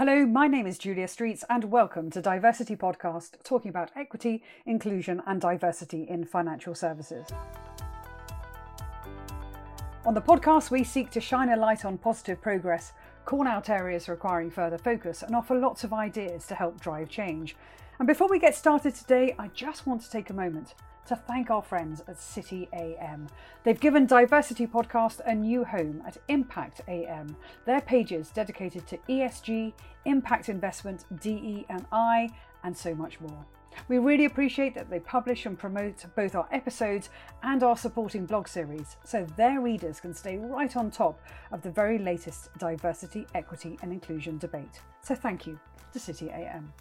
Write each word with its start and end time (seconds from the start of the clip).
Hello, 0.00 0.24
my 0.24 0.46
name 0.46 0.66
is 0.66 0.78
Julia 0.78 1.06
Streets, 1.06 1.44
and 1.50 1.64
welcome 1.64 2.10
to 2.12 2.22
DiverCity 2.22 2.74
Podcast, 2.74 3.32
talking 3.44 3.68
about 3.68 3.90
equity, 3.94 4.42
inclusion, 4.64 5.20
and 5.26 5.42
diversity 5.42 6.04
in 6.08 6.24
financial 6.24 6.74
services. 6.74 7.26
On 10.06 10.14
the 10.14 10.22
podcast, 10.22 10.70
we 10.70 10.84
seek 10.84 11.10
to 11.10 11.20
shine 11.20 11.50
a 11.50 11.56
light 11.56 11.84
on 11.84 11.98
positive 11.98 12.40
progress, 12.40 12.94
call 13.26 13.46
out 13.46 13.68
areas 13.68 14.08
requiring 14.08 14.50
further 14.50 14.78
focus, 14.78 15.22
and 15.22 15.36
offer 15.36 15.54
lots 15.54 15.84
of 15.84 15.92
ideas 15.92 16.46
to 16.46 16.54
help 16.54 16.80
drive 16.80 17.10
change. 17.10 17.54
And 17.98 18.08
before 18.08 18.30
we 18.30 18.38
get 18.38 18.56
started 18.56 18.94
today, 18.94 19.34
I 19.38 19.48
just 19.48 19.86
want 19.86 20.00
to 20.00 20.10
take 20.10 20.30
a 20.30 20.32
moment 20.32 20.72
to 21.06 21.16
thank 21.16 21.50
our 21.50 21.62
friends 21.62 22.02
at 22.06 22.20
City 22.20 22.68
AM. 22.72 23.28
They've 23.64 23.78
given 23.78 24.06
DiverCity 24.06 24.70
Podcast 24.70 25.20
a 25.26 25.34
new 25.34 25.64
home 25.64 26.02
at 26.06 26.18
Impact 26.28 26.82
AM, 26.88 27.36
their 27.66 27.80
pages 27.80 28.30
dedicated 28.30 28.86
to 28.86 28.98
ESG, 29.08 29.72
impact 30.04 30.48
investment, 30.48 31.04
DE 31.20 31.66
and 31.68 31.86
I, 31.92 32.30
and 32.62 32.76
so 32.76 32.94
much 32.94 33.20
more. 33.20 33.44
We 33.88 33.98
really 33.98 34.24
appreciate 34.24 34.74
that 34.74 34.90
they 34.90 35.00
publish 35.00 35.46
and 35.46 35.58
promote 35.58 36.04
both 36.14 36.34
our 36.34 36.48
episodes 36.52 37.08
and 37.42 37.62
our 37.62 37.76
supporting 37.76 38.26
blog 38.26 38.48
series 38.48 38.96
so 39.04 39.24
their 39.36 39.60
readers 39.60 40.00
can 40.00 40.14
stay 40.14 40.38
right 40.38 40.76
on 40.76 40.90
top 40.90 41.20
of 41.52 41.62
the 41.62 41.70
very 41.70 41.98
latest 41.98 42.50
diversity, 42.58 43.26
equity, 43.34 43.78
and 43.82 43.92
inclusion 43.92 44.38
debate. 44.38 44.80
So 45.02 45.14
thank 45.14 45.46
you 45.46 45.58
to 45.92 45.98
City 45.98 46.30
AM. 46.30 46.72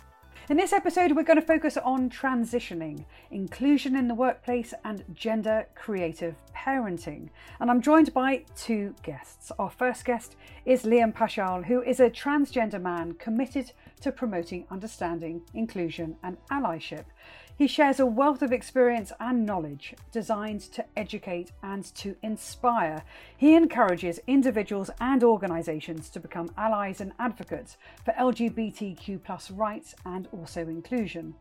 In 0.49 0.57
this 0.57 0.73
episode, 0.73 1.11
we're 1.11 1.21
going 1.21 1.39
to 1.39 1.45
focus 1.45 1.77
on 1.77 2.09
transitioning, 2.09 3.05
inclusion 3.29 3.95
in 3.95 4.07
the 4.07 4.15
workplace, 4.15 4.73
and 4.83 5.05
gender 5.13 5.67
creative 5.75 6.33
parenting. 6.55 7.29
And 7.59 7.69
I'm 7.69 7.83
joined 7.83 8.15
by 8.15 8.45
two 8.57 8.95
guests. 9.03 9.51
Our 9.59 9.69
first 9.69 10.05
guest 10.05 10.37
is 10.65 10.85
Liam 10.85 11.13
Paschall, 11.13 11.65
who 11.65 11.83
is 11.83 11.99
a 11.99 12.09
transgender 12.09 12.81
man 12.81 13.13
committed 13.13 13.73
to 14.01 14.11
promoting 14.11 14.65
understanding, 14.69 15.41
inclusion, 15.53 16.15
and 16.23 16.37
allyship. 16.51 17.05
He 17.59 17.67
shares 17.67 17.99
a 17.99 18.05
wealth 18.05 18.41
of 18.41 18.53
experience 18.53 19.11
and 19.19 19.45
knowledge 19.45 19.93
designed 20.13 20.61
to 20.71 20.85
educate 20.95 21.51
and 21.61 21.83
to 21.95 22.15
inspire. 22.23 23.03
He 23.35 23.53
encourages 23.53 24.21
individuals 24.27 24.89
and 25.01 25.23
organisations 25.25 26.09
to 26.11 26.21
become 26.21 26.53
allies 26.57 27.01
and 27.01 27.11
advocates 27.19 27.75
for 28.05 28.13
LGBTQ 28.13 29.57
rights 29.57 29.93
and 30.05 30.29
also 30.31 30.61
inclusion. 30.61 31.35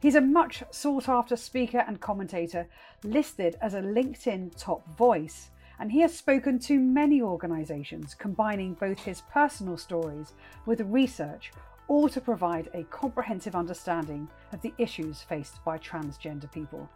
He's 0.00 0.16
a 0.16 0.20
much 0.20 0.62
sought 0.70 1.08
after 1.08 1.34
speaker 1.34 1.82
and 1.86 1.98
commentator, 1.98 2.66
listed 3.02 3.56
as 3.62 3.72
a 3.72 3.80
LinkedIn 3.80 4.52
top 4.58 4.86
voice, 4.98 5.50
and 5.78 5.90
he 5.90 6.02
has 6.02 6.14
spoken 6.14 6.58
to 6.58 6.78
many 6.78 7.22
organisations, 7.22 8.12
combining 8.12 8.74
both 8.74 8.98
his 8.98 9.22
personal 9.32 9.78
stories 9.78 10.34
with 10.66 10.82
research 10.82 11.52
all 11.88 12.08
to 12.08 12.20
provide 12.20 12.70
a 12.74 12.84
comprehensive 12.84 13.54
understanding 13.54 14.28
of 14.52 14.62
the 14.62 14.72
issues 14.78 15.22
faced 15.22 15.62
by 15.64 15.78
transgender 15.78 16.50
people. 16.50 16.88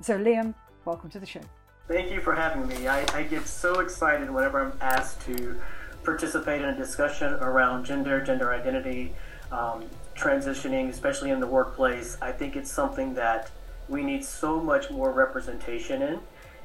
So, 0.00 0.18
Liam, 0.18 0.54
welcome 0.84 1.10
to 1.10 1.20
the 1.20 1.26
show. 1.26 1.40
Thank 1.86 2.10
you 2.10 2.20
for 2.20 2.34
having 2.34 2.66
me. 2.66 2.88
I, 2.88 3.04
I 3.14 3.24
get 3.24 3.46
so 3.46 3.80
excited 3.80 4.30
whenever 4.30 4.60
I'm 4.60 4.78
asked 4.80 5.20
to 5.26 5.60
participate 6.02 6.62
in 6.62 6.68
a 6.70 6.76
discussion 6.76 7.34
around 7.34 7.84
gender, 7.84 8.22
gender 8.24 8.52
identity, 8.52 9.14
um, 9.52 9.84
transitioning, 10.16 10.88
especially 10.88 11.30
in 11.30 11.40
the 11.40 11.46
workplace. 11.46 12.16
I 12.22 12.32
think 12.32 12.56
it's 12.56 12.70
something 12.70 13.14
that 13.14 13.50
we 13.88 14.02
need 14.02 14.24
so 14.24 14.60
much 14.60 14.90
more 14.90 15.12
representation 15.12 16.02
in. 16.02 16.20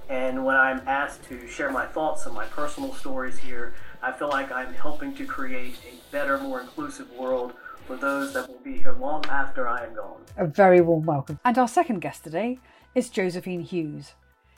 And 0.10 0.44
when 0.44 0.56
I'm 0.56 0.82
asked 0.88 1.24
to 1.26 1.48
share 1.48 1.72
my 1.72 1.86
thoughts 1.86 2.26
and 2.26 2.34
my 2.34 2.46
personal 2.46 2.94
stories 2.96 3.38
here, 3.38 3.76
I 4.02 4.14
feel 4.14 4.30
like 4.30 4.50
I'm 4.50 4.74
helping 4.74 5.14
to 5.16 5.26
create 5.26 5.76
a 5.86 6.12
better, 6.12 6.38
more 6.38 6.62
inclusive 6.62 7.12
world 7.12 7.54
for 7.86 7.98
those 7.98 8.34
that 8.34 8.48
will 8.48 8.60
be 8.60 8.78
here 8.78 8.94
long 8.94 9.26
after 9.26 9.68
I 9.68 9.84
am 9.84 9.94
gone. 9.94 10.22
A 10.38 10.46
very 10.46 10.80
warm 10.80 11.06
welcome. 11.06 11.38
And 11.44 11.58
our 11.58 11.68
second 11.68 12.00
guest 12.00 12.24
today 12.24 12.60
is 12.96 13.10
Josephine 13.10 13.62
Hughes. 13.62 14.14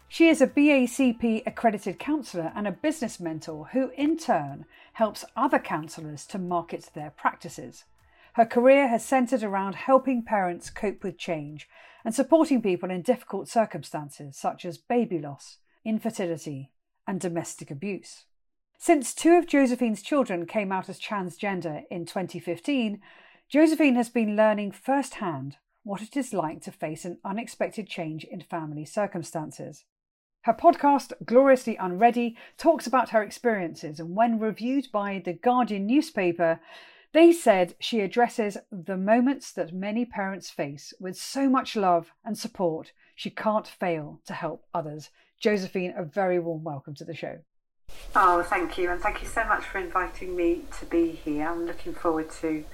She 0.07 0.28
is 0.28 0.41
a 0.41 0.47
BACP 0.47 1.41
accredited 1.47 1.97
counsellor 1.97 2.52
and 2.56 2.68
a 2.68 2.72
business 2.72 3.19
mentor 3.19 3.69
who, 3.72 3.90
in 3.97 4.16
turn, 4.18 4.66
helps 4.94 5.25
other 5.35 5.58
counsellors 5.58 6.28
to 6.28 6.38
market 6.38 6.91
their 6.94 7.09
practices. 7.09 7.85
Her 8.34 8.46
career 8.46 8.90
has 8.90 9.03
centred 9.03 9.41
around 9.41 9.73
helping 9.73 10.23
parents 10.23 10.69
cope 10.69 11.03
with 11.03 11.18
change 11.18 11.68
and 12.06 12.13
supporting 12.13 12.62
people 12.62 12.91
in 12.91 13.02
difficult 13.02 13.47
circumstances 13.47 14.38
such 14.38 14.66
as 14.66 14.78
baby 14.78 15.18
loss, 15.18 15.58
infertility, 15.84 16.69
and 17.08 17.19
domestic 17.19 17.72
abuse. 17.72 18.25
Since 18.84 19.14
two 19.14 19.34
of 19.36 19.46
Josephine's 19.46 20.02
children 20.02 20.47
came 20.47 20.72
out 20.72 20.90
as 20.90 21.00
transgender 21.00 21.84
in 21.92 22.08
2015, 22.08 23.00
Josephine 23.47 23.94
has 23.94 24.09
been 24.09 24.36
learning 24.36 24.72
firsthand 24.72 25.58
what 25.84 26.02
it 26.02 26.18
is 26.18 26.34
like 26.34 26.64
to 26.64 26.72
face 26.72 27.06
an 27.06 27.20
unexpected 27.24 27.88
change 27.88 28.24
in 28.24 28.41
family 28.41 28.84
circumstances. 28.84 29.86
Her 30.46 30.56
podcast, 30.56 31.14
Gloriously 31.24 31.75
Unready, 31.75 32.36
talks 32.58 32.88
about 32.88 33.09
her 33.09 33.22
experiences, 33.22 34.00
and 34.00 34.16
when 34.16 34.40
reviewed 34.40 34.88
by 34.91 35.22
the 35.24 35.34
Guardian 35.34 35.86
newspaper, 35.86 36.59
they 37.14 37.31
said 37.31 37.75
she 37.80 38.00
addresses 38.00 38.58
the 38.72 38.97
moments 38.97 39.52
that 39.52 39.75
many 39.75 40.06
parents 40.06 40.50
face 40.50 40.91
with 41.00 41.16
so 41.16 41.47
much 41.47 41.75
love 41.75 42.14
and 42.25 42.36
support 42.36 42.94
she 43.16 43.30
can't 43.30 43.68
fail 43.68 44.22
to 44.25 44.34
help 44.34 44.66
others. 44.74 45.12
Josephine, 45.40 45.94
a 45.96 46.03
very 46.03 46.40
warm 46.40 46.64
welcome 46.64 46.96
to 46.96 47.06
the 47.06 47.14
show. 47.14 47.41
Oh, 48.16 48.44
thank 48.44 48.78
you, 48.78 48.89
and 48.89 49.01
thank 49.01 49.22
you 49.22 49.28
so 49.28 49.45
much 49.45 49.63
for 49.63 49.78
inviting 49.79 50.35
me 50.35 50.63
to 50.79 50.85
be 50.85 51.12
here. 51.12 51.47
I'm 51.47 51.66
looking 51.66 51.94
forward 51.94 52.29
to 52.41 52.66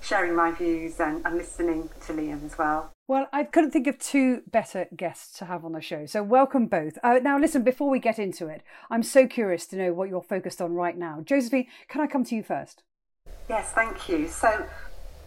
sharing 0.00 0.34
my 0.34 0.50
views 0.50 1.00
and, 1.00 1.24
and 1.24 1.36
listening 1.36 1.88
to 2.06 2.12
Liam 2.12 2.44
as 2.44 2.58
well. 2.58 2.90
Well, 3.08 3.28
I 3.32 3.44
couldn't 3.44 3.70
think 3.70 3.86
of 3.86 3.98
two 3.98 4.42
better 4.50 4.86
guests 4.96 5.38
to 5.38 5.46
have 5.46 5.64
on 5.64 5.72
the 5.72 5.80
show, 5.80 6.06
so 6.06 6.22
welcome 6.22 6.66
both. 6.66 6.98
Uh, 7.02 7.20
now, 7.22 7.38
listen, 7.38 7.62
before 7.62 7.90
we 7.90 7.98
get 7.98 8.18
into 8.18 8.48
it, 8.48 8.62
I'm 8.90 9.02
so 9.02 9.26
curious 9.26 9.66
to 9.68 9.76
know 9.76 9.92
what 9.92 10.08
you're 10.08 10.22
focused 10.22 10.60
on 10.60 10.74
right 10.74 10.96
now. 10.96 11.20
Josephine, 11.24 11.66
can 11.88 12.00
I 12.00 12.06
come 12.06 12.24
to 12.24 12.34
you 12.34 12.42
first? 12.42 12.82
Yes, 13.48 13.72
thank 13.72 14.08
you. 14.08 14.28
So, 14.28 14.66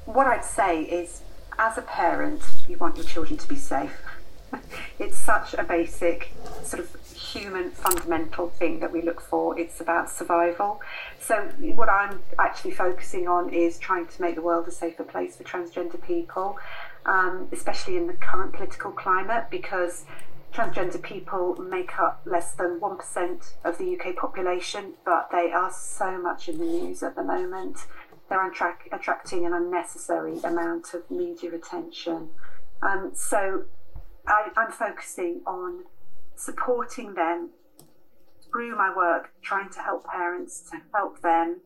what 0.05 0.27
I'd 0.27 0.45
say 0.45 0.83
is, 0.83 1.21
as 1.57 1.77
a 1.77 1.81
parent, 1.81 2.41
you 2.67 2.77
want 2.77 2.97
your 2.97 3.05
children 3.05 3.38
to 3.38 3.47
be 3.47 3.55
safe. 3.55 3.91
it's 4.99 5.17
such 5.17 5.53
a 5.53 5.63
basic 5.63 6.31
sort 6.63 6.83
of 6.83 6.95
human 7.16 7.71
fundamental 7.71 8.49
thing 8.49 8.79
that 8.79 8.91
we 8.91 9.01
look 9.01 9.21
for. 9.21 9.57
It's 9.59 9.81
about 9.81 10.09
survival. 10.09 10.81
So, 11.19 11.49
what 11.75 11.89
I'm 11.89 12.21
actually 12.39 12.71
focusing 12.71 13.27
on 13.27 13.53
is 13.53 13.77
trying 13.77 14.07
to 14.07 14.21
make 14.21 14.35
the 14.35 14.41
world 14.41 14.67
a 14.67 14.71
safer 14.71 15.03
place 15.03 15.35
for 15.35 15.44
transgender 15.44 16.01
people, 16.01 16.57
um, 17.05 17.47
especially 17.51 17.97
in 17.97 18.07
the 18.07 18.13
current 18.13 18.53
political 18.53 18.91
climate, 18.91 19.45
because 19.49 20.05
transgender 20.53 21.01
people 21.01 21.55
make 21.55 21.99
up 21.99 22.21
less 22.25 22.53
than 22.53 22.79
1% 22.79 23.53
of 23.65 23.77
the 23.77 23.97
UK 23.97 24.15
population, 24.15 24.94
but 25.03 25.29
they 25.29 25.51
are 25.51 25.71
so 25.71 26.17
much 26.17 26.47
in 26.47 26.57
the 26.57 26.65
news 26.65 27.03
at 27.03 27.15
the 27.15 27.23
moment. 27.23 27.85
They're 28.29 28.49
attract- 28.49 28.88
attracting 28.91 29.45
an 29.45 29.53
unnecessary 29.53 30.39
amount 30.44 30.94
of 30.94 31.11
media 31.11 31.53
attention. 31.53 32.29
Um, 32.81 33.11
so, 33.13 33.65
I, 34.28 34.50
I'm 34.58 34.72
focusing 34.72 35.41
on 35.46 35.84
supporting 36.36 37.13
them 37.13 37.52
through 38.52 38.78
my 38.78 38.94
work, 38.96 39.31
trying 39.41 39.69
to 39.72 39.80
help 39.80 40.06
parents 40.06 40.69
to 40.72 40.78
help 40.94 41.22
them 41.22 41.62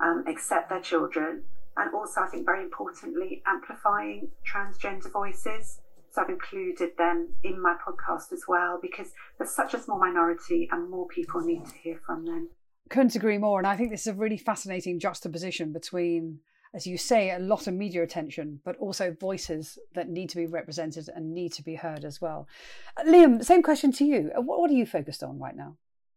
um, 0.00 0.24
accept 0.26 0.68
their 0.68 0.80
children, 0.80 1.44
and 1.76 1.94
also, 1.94 2.20
I 2.20 2.28
think, 2.28 2.44
very 2.44 2.62
importantly, 2.62 3.42
amplifying 3.46 4.28
transgender 4.46 5.10
voices. 5.12 5.80
So 6.10 6.22
I've 6.22 6.28
included 6.28 6.90
them 6.96 7.30
in 7.42 7.60
my 7.60 7.74
podcast 7.74 8.32
as 8.32 8.44
well 8.46 8.78
because 8.80 9.08
there's 9.36 9.50
such 9.50 9.74
a 9.74 9.80
small 9.80 9.98
minority 9.98 10.68
and 10.70 10.88
more 10.88 11.08
people 11.08 11.40
need 11.40 11.66
to 11.66 11.74
hear 11.74 12.00
from 12.06 12.24
them. 12.24 12.50
Couldn't 12.88 13.16
agree 13.16 13.38
more. 13.38 13.58
And 13.58 13.66
I 13.66 13.76
think 13.76 13.90
this 13.90 14.02
is 14.02 14.06
a 14.08 14.14
really 14.14 14.36
fascinating 14.36 15.00
juxtaposition 15.00 15.72
between 15.72 16.38
as 16.74 16.88
you 16.88 16.98
say, 16.98 17.30
a 17.30 17.38
lot 17.38 17.68
of 17.68 17.74
media 17.74 18.02
attention, 18.02 18.60
but 18.64 18.76
also 18.78 19.12
voices 19.12 19.78
that 19.94 20.08
need 20.08 20.28
to 20.30 20.36
be 20.36 20.46
represented 20.46 21.08
and 21.14 21.32
need 21.32 21.52
to 21.52 21.62
be 21.62 21.76
heard 21.76 22.04
as 22.04 22.20
well. 22.20 22.48
Uh, 22.96 23.04
Liam, 23.04 23.44
same 23.44 23.62
question 23.62 23.92
to 23.92 24.04
you. 24.04 24.32
Uh, 24.36 24.40
what, 24.40 24.60
what, 24.60 24.70
are 24.70 24.74
you 24.74 24.84
focused 24.84 25.22
on 25.22 25.38
right 25.38 25.56
now? 25.56 25.76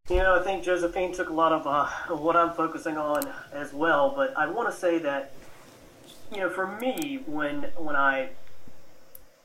You 0.09 0.17
know, 0.17 0.39
I 0.39 0.43
think 0.43 0.63
Josephine 0.63 1.13
took 1.13 1.29
a 1.29 1.33
lot 1.33 1.51
of 1.51 1.67
uh, 1.67 2.15
what 2.15 2.35
I'm 2.35 2.53
focusing 2.53 2.97
on 2.97 3.31
as 3.53 3.71
well, 3.71 4.11
but 4.15 4.35
I 4.35 4.47
want 4.47 4.73
to 4.73 4.75
say 4.75 4.97
that, 4.99 5.33
you 6.33 6.39
know, 6.39 6.49
for 6.49 6.75
me, 6.77 7.21
when 7.27 7.63
when 7.77 7.95
I 7.95 8.29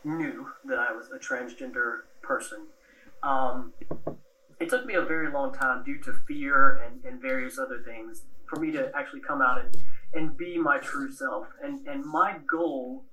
knew 0.05 0.49
that 0.65 0.79
I 0.79 0.93
was 0.93 1.09
a 1.15 1.19
transgender 1.19 2.01
person, 2.23 2.67
um, 3.23 3.73
it 4.61 4.71
took 4.71 4.87
me 4.87 4.95
a 4.95 5.03
very 5.03 5.31
long 5.31 5.53
time 5.53 5.85
due 5.85 5.99
to 5.99 6.13
fear 6.27 6.81
and, 6.87 7.05
and 7.05 7.21
various 7.21 7.59
other 7.59 7.83
things 7.85 8.23
for 8.47 8.59
me 8.59 8.71
to 8.73 8.91
actually 8.97 9.21
come 9.21 9.43
out 9.43 9.61
and 9.61 9.77
and 10.15 10.37
be 10.37 10.59
my 10.59 10.79
true 10.79 11.11
self. 11.11 11.47
And, 11.63 11.87
and 11.87 12.05
my 12.05 12.39
goal 12.51 13.05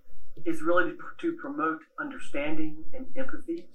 is 0.46 0.62
really 0.62 0.94
to 1.19 1.34
promote 1.34 1.80
understanding 2.00 2.84
and 2.94 3.06
empathy 3.16 3.68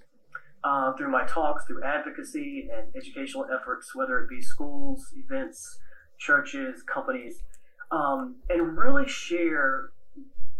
uh, 0.63 0.93
through 0.95 1.11
my 1.11 1.25
talks, 1.27 1.65
through 1.67 1.83
advocacy 1.83 2.69
and 2.75 2.89
educational 2.97 3.47
efforts, 3.55 3.95
whether 3.95 4.19
it 4.21 4.29
be 4.31 4.41
schools, 4.41 5.13
events, 5.17 5.79
churches, 6.19 6.83
companies. 6.83 7.43
um, 7.91 8.37
and 8.49 8.77
really 8.77 9.09
share, 9.09 9.91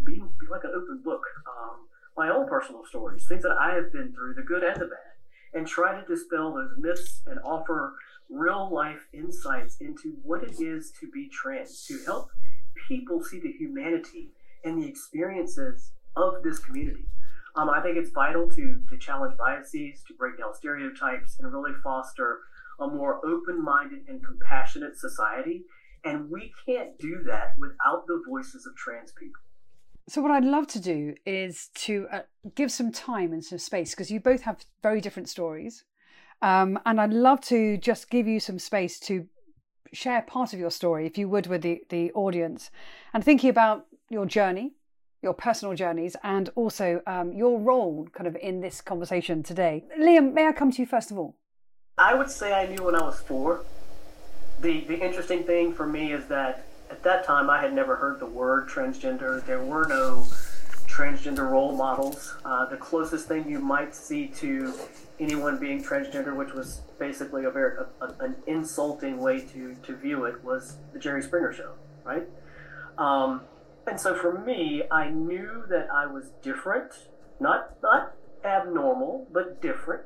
be, 0.05 0.15
be 0.15 0.47
like 0.51 0.65
an 0.65 0.73
open 0.75 1.01
book, 1.05 1.23
um, 1.49 1.77
my 2.17 2.29
own 2.29 2.49
personal 2.49 2.85
stories, 2.85 3.27
things 3.27 3.43
that 3.43 3.57
I 3.61 3.75
have 3.75 3.93
been 3.93 4.13
through, 4.13 4.35
the 4.35 4.43
good 4.43 4.63
and 4.63 4.77
the 4.77 4.87
bad, 4.87 5.59
and 5.59 5.67
try 5.67 5.99
to 5.99 6.07
dispel 6.07 6.55
those 6.55 6.71
myths 6.79 7.23
and 7.27 7.39
offer 7.45 7.95
real 8.31 8.73
life 8.73 9.07
insights 9.13 9.77
into 9.81 10.17
what 10.23 10.43
it 10.43 10.61
is 10.61 10.93
to 11.01 11.11
be 11.11 11.29
trans, 11.29 11.85
to 11.87 11.99
help 12.07 12.31
people 12.89 13.23
see 13.23 13.41
the 13.41 13.53
humanity 13.53 14.31
and 14.65 14.83
the 14.83 14.89
experiences 14.89 15.93
of 16.17 16.43
this 16.43 16.59
community. 16.59 17.05
Um, 17.57 17.71
I 17.71 17.81
think 17.81 17.97
it's 17.97 18.11
vital 18.11 18.49
to, 18.51 18.83
to 18.89 18.99
challenge 18.99 19.37
biases, 19.37 20.03
to 20.09 20.15
break 20.15 20.39
down 20.39 20.55
stereotypes, 20.55 21.37
and 21.39 21.53
really 21.53 21.73
foster 21.83 22.41
a 22.81 22.89
more 22.89 23.25
open 23.25 23.63
minded 23.63 24.01
and 24.09 24.25
compassionate 24.25 24.97
society. 24.99 25.63
And 26.05 26.29
we 26.31 26.53
can't 26.67 26.99
do 26.99 27.23
that 27.27 27.55
without 27.59 28.07
the 28.07 28.23
voices 28.29 28.67
of 28.67 28.75
trans 28.77 29.13
people. 29.13 29.41
So, 30.09 30.21
what 30.21 30.33
I'd 30.33 30.45
love 30.45 30.67
to 30.69 30.81
do 30.81 31.15
is 31.25 31.71
to 31.77 32.07
uh, 32.13 32.23
give 32.55 32.71
some 32.71 32.93
time 32.93 33.33
and 33.33 33.43
some 33.43 33.59
space 33.59 33.93
because 33.93 34.11
you 34.11 34.21
both 34.21 34.43
have 34.43 34.59
very 34.83 35.01
different 35.01 35.31
stories. 35.31 35.85
Um, 36.43 36.79
and 36.85 37.01
I'd 37.01 37.13
love 37.13 37.41
to 37.43 37.79
just 37.79 38.11
give 38.11 38.27
you 38.27 38.39
some 38.39 38.59
space 38.59 39.01
to 39.01 39.27
share 39.95 40.23
part 40.23 40.53
of 40.53 40.59
your 40.59 40.71
story, 40.71 41.07
if 41.07 41.17
you 41.17 41.29
would, 41.29 41.47
with 41.47 41.63
the, 41.63 41.83
the 41.89 42.13
audience 42.13 42.71
and 43.13 43.25
thinking 43.25 43.51
about 43.51 43.87
your 44.11 44.27
journey, 44.27 44.73
your 45.23 45.35
personal 45.35 45.75
journeys, 45.75 46.17
and 46.23 46.51
also 46.55 47.01
um, 47.07 47.33
your 47.33 47.59
role 47.59 48.09
kind 48.13 48.27
of 48.27 48.37
in 48.37 48.61
this 48.61 48.81
conversation 48.81 49.43
today. 49.43 49.85
Liam, 49.99 50.35
may 50.35 50.47
I 50.47 50.53
come 50.53 50.71
to 50.73 50.83
you 50.83 50.87
first 50.87 51.11
of 51.11 51.19
all? 51.19 51.37
I 51.97 52.15
would 52.15 52.31
say 52.31 52.53
I 52.53 52.67
knew 52.67 52.85
when 52.85 52.95
I 52.95 53.05
was 53.05 53.21
four. 53.21 53.65
The, 54.61 54.81
the 54.83 54.99
interesting 54.99 55.45
thing 55.45 55.73
for 55.73 55.87
me 55.87 56.13
is 56.13 56.27
that 56.27 56.67
at 56.91 57.03
that 57.03 57.25
time 57.25 57.49
I 57.49 57.61
had 57.61 57.73
never 57.73 57.97
heard 57.97 58.21
the 58.21 58.27
word 58.27 58.69
transgender. 58.69 59.45
There 59.47 59.65
were 59.65 59.87
no 59.87 60.27
transgender 60.95 61.51
role 61.51 61.73
models. 61.73 62.37
Uh, 62.45 62.67
the 62.67 62.77
closest 62.77 63.27
thing 63.27 63.49
you 63.49 63.59
might 63.59 63.95
see 63.95 64.29
to 64.29 64.73
anyone 65.19 65.59
being 65.59 65.83
transgender, 65.83 66.37
which 66.37 66.53
was 66.53 66.83
basically 66.99 67.45
a 67.45 67.51
very 67.51 67.77
a, 67.79 68.05
a, 68.05 68.15
an 68.21 68.37
insulting 68.47 69.19
way 69.19 69.41
to, 69.41 69.75
to 69.83 69.97
view 69.97 70.25
it, 70.25 70.43
was 70.45 70.77
the 70.93 70.99
Jerry 70.99 71.23
Springer 71.23 71.53
show, 71.53 71.73
right? 72.05 72.29
Um, 72.97 73.43
and 73.87 74.01
so 74.01 74.15
for 74.15 74.39
me, 74.39 74.83
I 74.91 75.11
knew 75.11 75.65
that 75.69 75.89
I 75.93 76.07
was 76.07 76.31
different, 76.43 76.93
not 77.41 77.77
not 77.83 78.13
abnormal, 78.45 79.27
but 79.33 79.61
different. 79.61 80.05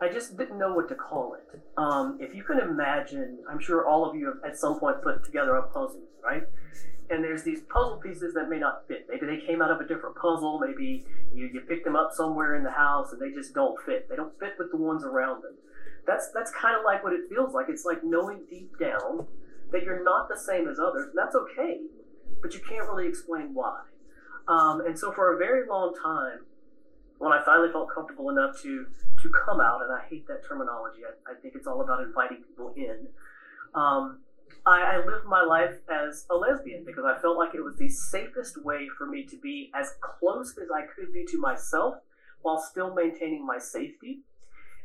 I 0.00 0.08
just 0.08 0.36
didn't 0.36 0.58
know 0.58 0.74
what 0.74 0.88
to 0.90 0.94
call 0.94 1.34
it. 1.34 1.60
Um, 1.76 2.18
if 2.20 2.34
you 2.34 2.44
can 2.44 2.60
imagine, 2.60 3.38
I'm 3.50 3.58
sure 3.58 3.86
all 3.86 4.08
of 4.08 4.14
you 4.14 4.26
have 4.26 4.36
at 4.46 4.56
some 4.56 4.78
point 4.78 5.02
put 5.02 5.24
together 5.24 5.56
a 5.56 5.62
puzzle, 5.62 6.02
right? 6.22 6.44
And 7.10 7.24
there's 7.24 7.42
these 7.42 7.62
puzzle 7.62 7.96
pieces 7.96 8.34
that 8.34 8.48
may 8.48 8.58
not 8.58 8.86
fit. 8.86 9.06
Maybe 9.08 9.26
they 9.26 9.44
came 9.46 9.62
out 9.62 9.70
of 9.70 9.80
a 9.80 9.86
different 9.86 10.16
puzzle. 10.16 10.58
Maybe 10.58 11.06
you, 11.34 11.46
you 11.52 11.60
picked 11.62 11.84
them 11.84 11.96
up 11.96 12.10
somewhere 12.12 12.54
in 12.56 12.64
the 12.64 12.70
house 12.70 13.12
and 13.12 13.20
they 13.20 13.30
just 13.30 13.54
don't 13.54 13.80
fit. 13.86 14.08
They 14.10 14.16
don't 14.16 14.38
fit 14.38 14.54
with 14.58 14.70
the 14.70 14.76
ones 14.76 15.04
around 15.04 15.42
them. 15.42 15.54
That's 16.06 16.30
that's 16.34 16.50
kind 16.50 16.76
of 16.76 16.84
like 16.84 17.04
what 17.04 17.12
it 17.12 17.28
feels 17.28 17.54
like. 17.54 17.66
It's 17.68 17.84
like 17.84 18.02
knowing 18.02 18.40
deep 18.48 18.78
down 18.78 19.26
that 19.72 19.82
you're 19.84 20.02
not 20.02 20.28
the 20.28 20.38
same 20.38 20.68
as 20.68 20.78
others, 20.78 21.08
and 21.08 21.14
that's 21.14 21.34
okay. 21.34 21.80
But 22.40 22.54
you 22.54 22.60
can't 22.60 22.88
really 22.88 23.06
explain 23.06 23.52
why. 23.52 23.82
Um, 24.48 24.80
and 24.86 24.98
so 24.98 25.12
for 25.12 25.34
a 25.34 25.38
very 25.38 25.68
long 25.68 25.94
time, 26.02 26.46
when 27.18 27.32
I 27.32 27.44
finally 27.44 27.70
felt 27.70 27.88
comfortable 27.94 28.30
enough 28.30 28.60
to 28.62 28.86
to 29.22 29.30
come 29.44 29.60
out, 29.60 29.82
and 29.82 29.92
I 29.92 30.04
hate 30.08 30.26
that 30.28 30.46
terminology. 30.48 31.00
I, 31.04 31.32
I 31.32 31.34
think 31.40 31.54
it's 31.56 31.66
all 31.66 31.80
about 31.80 32.02
inviting 32.02 32.42
people 32.48 32.72
in. 32.76 33.08
Um, 33.74 34.20
I, 34.68 34.96
I, 34.96 34.96
lived 34.98 35.24
my 35.26 35.42
life 35.42 35.76
as 35.90 36.26
a 36.30 36.34
lesbian 36.34 36.84
because 36.84 37.04
I 37.04 37.18
felt 37.20 37.38
like 37.38 37.54
it 37.54 37.62
was 37.62 37.76
the 37.76 37.88
safest 37.88 38.62
way 38.62 38.86
for 38.98 39.06
me 39.06 39.24
to 39.24 39.36
be 39.36 39.70
as 39.74 39.94
close 40.00 40.56
as 40.58 40.68
I 40.70 40.82
could 40.82 41.12
be 41.12 41.24
to 41.30 41.38
myself 41.38 41.94
while 42.42 42.60
still 42.60 42.94
maintaining 42.94 43.46
my 43.46 43.58
safety. 43.58 44.20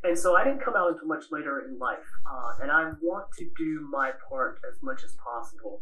And 0.03 0.17
so 0.17 0.35
I 0.35 0.43
didn't 0.43 0.63
come 0.63 0.75
out 0.75 0.91
until 0.91 1.07
much 1.07 1.25
later 1.31 1.65
in 1.67 1.79
life. 1.79 2.05
Uh, 2.25 2.53
and 2.61 2.71
I 2.71 2.91
want 3.01 3.25
to 3.37 3.49
do 3.57 3.87
my 3.91 4.11
part 4.29 4.59
as 4.69 4.81
much 4.81 5.03
as 5.03 5.13
possible 5.13 5.81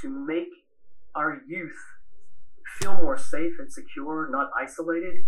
to 0.00 0.08
make 0.08 0.48
our 1.14 1.42
youth 1.46 1.76
feel 2.78 2.94
more 2.94 3.18
safe 3.18 3.54
and 3.58 3.72
secure, 3.72 4.28
not 4.30 4.50
isolated, 4.56 5.26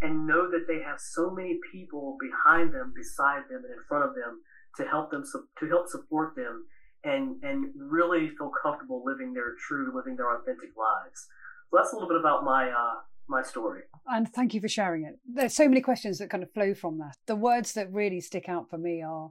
and 0.00 0.26
know 0.26 0.50
that 0.50 0.66
they 0.68 0.82
have 0.82 1.00
so 1.00 1.30
many 1.30 1.58
people 1.70 2.18
behind 2.20 2.74
them, 2.74 2.92
beside 2.94 3.42
them, 3.48 3.62
and 3.64 3.72
in 3.72 3.82
front 3.88 4.04
of 4.04 4.14
them 4.14 4.40
to 4.76 4.84
help 4.84 5.10
them 5.10 5.24
to 5.58 5.68
help 5.68 5.88
support 5.88 6.34
them 6.34 6.64
and 7.04 7.42
and 7.42 7.70
really 7.76 8.30
feel 8.30 8.50
comfortable 8.62 9.02
living 9.04 9.32
their 9.32 9.54
true, 9.56 9.92
living 9.94 10.16
their 10.16 10.36
authentic 10.36 10.70
lives. 10.76 11.26
So 11.70 11.78
that's 11.78 11.92
a 11.92 11.96
little 11.96 12.08
bit 12.08 12.18
about 12.18 12.44
my 12.44 12.70
uh, 12.70 13.00
my 13.28 13.42
story. 13.42 13.82
And 14.06 14.28
thank 14.32 14.54
you 14.54 14.60
for 14.60 14.68
sharing 14.68 15.04
it. 15.04 15.18
There's 15.26 15.54
so 15.54 15.68
many 15.68 15.80
questions 15.80 16.18
that 16.18 16.30
kind 16.30 16.42
of 16.42 16.52
flow 16.52 16.74
from 16.74 16.98
that. 16.98 17.16
The 17.26 17.36
words 17.36 17.72
that 17.74 17.92
really 17.92 18.20
stick 18.20 18.48
out 18.48 18.68
for 18.68 18.78
me 18.78 19.02
are 19.02 19.30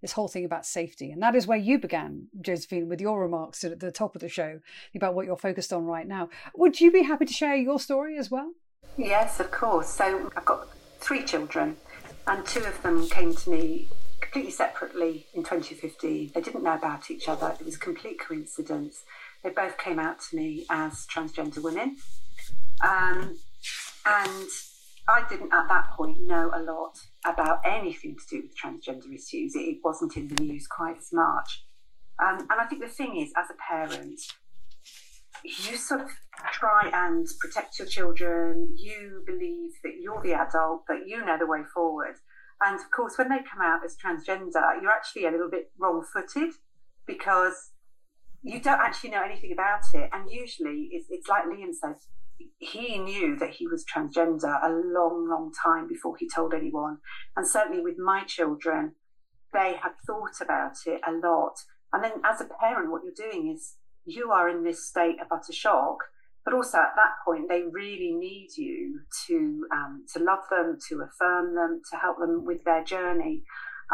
this 0.00 0.12
whole 0.12 0.28
thing 0.28 0.44
about 0.44 0.66
safety. 0.66 1.10
And 1.10 1.22
that 1.22 1.34
is 1.34 1.46
where 1.46 1.58
you 1.58 1.78
began, 1.78 2.28
Josephine, 2.40 2.88
with 2.88 3.00
your 3.00 3.20
remarks 3.22 3.64
at 3.64 3.80
the 3.80 3.90
top 3.90 4.14
of 4.14 4.20
the 4.20 4.28
show 4.28 4.60
about 4.94 5.14
what 5.14 5.24
you're 5.24 5.36
focused 5.36 5.72
on 5.72 5.84
right 5.84 6.06
now. 6.06 6.28
Would 6.56 6.80
you 6.80 6.92
be 6.92 7.02
happy 7.02 7.24
to 7.24 7.32
share 7.32 7.56
your 7.56 7.80
story 7.80 8.18
as 8.18 8.30
well? 8.30 8.52
Yes, 8.98 9.40
of 9.40 9.50
course. 9.50 9.88
So 9.88 10.30
I've 10.36 10.44
got 10.44 10.68
three 11.00 11.24
children, 11.24 11.76
and 12.26 12.44
two 12.44 12.60
of 12.60 12.80
them 12.82 13.08
came 13.08 13.34
to 13.34 13.50
me 13.50 13.88
completely 14.34 14.50
separately 14.50 15.26
in 15.32 15.44
2015. 15.44 16.32
They 16.34 16.40
didn't 16.40 16.64
know 16.64 16.74
about 16.74 17.08
each 17.08 17.28
other. 17.28 17.54
It 17.60 17.64
was 17.64 17.76
complete 17.76 18.18
coincidence. 18.18 19.04
They 19.44 19.50
both 19.50 19.78
came 19.78 20.00
out 20.00 20.18
to 20.22 20.36
me 20.36 20.66
as 20.68 21.06
transgender 21.06 21.62
women. 21.62 21.98
Um, 22.82 23.38
and 24.04 24.48
I 25.06 25.24
didn't 25.28 25.52
at 25.52 25.68
that 25.68 25.92
point 25.96 26.20
know 26.20 26.50
a 26.52 26.60
lot 26.60 26.98
about 27.24 27.60
anything 27.64 28.16
to 28.16 28.22
do 28.28 28.42
with 28.42 28.58
transgender 28.58 29.06
issues. 29.14 29.54
It, 29.54 29.78
wasn't 29.84 30.16
in 30.16 30.26
the 30.26 30.42
news 30.42 30.66
quite 30.66 30.98
as 30.98 31.12
much. 31.12 31.64
Um, 32.20 32.40
and 32.40 32.60
I 32.60 32.64
think 32.64 32.82
the 32.82 32.88
thing 32.88 33.16
is, 33.18 33.30
as 33.36 33.46
a 33.50 33.72
parent, 33.72 34.20
you 35.44 35.76
sort 35.76 36.00
of 36.00 36.10
try 36.52 36.90
and 36.92 37.24
protect 37.38 37.78
your 37.78 37.86
children. 37.86 38.74
You 38.76 39.22
believe 39.26 39.74
that 39.84 40.00
you're 40.00 40.22
the 40.24 40.32
adult, 40.32 40.88
that 40.88 41.06
you 41.06 41.24
know 41.24 41.38
the 41.38 41.46
way 41.46 41.60
forward. 41.72 42.16
And 42.64 42.80
of 42.80 42.90
course, 42.90 43.18
when 43.18 43.28
they 43.28 43.38
come 43.38 43.60
out 43.62 43.84
as 43.84 43.96
transgender, 43.96 44.80
you're 44.80 44.90
actually 44.90 45.26
a 45.26 45.30
little 45.30 45.50
bit 45.50 45.70
wrong 45.78 46.04
footed 46.12 46.54
because 47.06 47.72
you 48.42 48.60
don't 48.60 48.80
actually 48.80 49.10
know 49.10 49.22
anything 49.22 49.52
about 49.52 49.82
it. 49.92 50.08
And 50.12 50.30
usually, 50.30 50.88
it's, 50.92 51.06
it's 51.10 51.28
like 51.28 51.44
Liam 51.44 51.74
said, 51.74 51.96
he 52.58 52.98
knew 52.98 53.36
that 53.36 53.50
he 53.50 53.66
was 53.66 53.84
transgender 53.84 54.62
a 54.62 54.70
long, 54.70 55.28
long 55.28 55.52
time 55.62 55.88
before 55.88 56.16
he 56.18 56.28
told 56.28 56.54
anyone. 56.54 56.98
And 57.36 57.46
certainly 57.46 57.82
with 57.82 57.98
my 57.98 58.24
children, 58.24 58.92
they 59.52 59.76
had 59.82 59.92
thought 60.06 60.40
about 60.40 60.76
it 60.86 61.00
a 61.06 61.12
lot. 61.12 61.56
And 61.92 62.02
then 62.02 62.12
as 62.24 62.40
a 62.40 62.48
parent, 62.60 62.90
what 62.90 63.02
you're 63.04 63.30
doing 63.30 63.52
is 63.54 63.76
you 64.04 64.30
are 64.30 64.48
in 64.48 64.64
this 64.64 64.86
state 64.86 65.20
of 65.20 65.28
utter 65.30 65.52
shock. 65.52 65.98
But 66.44 66.54
also 66.54 66.78
at 66.78 66.92
that 66.96 67.24
point, 67.24 67.48
they 67.48 67.62
really 67.62 68.12
need 68.12 68.48
you 68.56 69.00
to 69.26 69.66
um, 69.72 70.04
to 70.12 70.18
love 70.22 70.44
them, 70.50 70.78
to 70.88 71.02
affirm 71.02 71.54
them, 71.54 71.80
to 71.90 71.96
help 71.96 72.18
them 72.18 72.44
with 72.44 72.64
their 72.64 72.84
journey. 72.84 73.44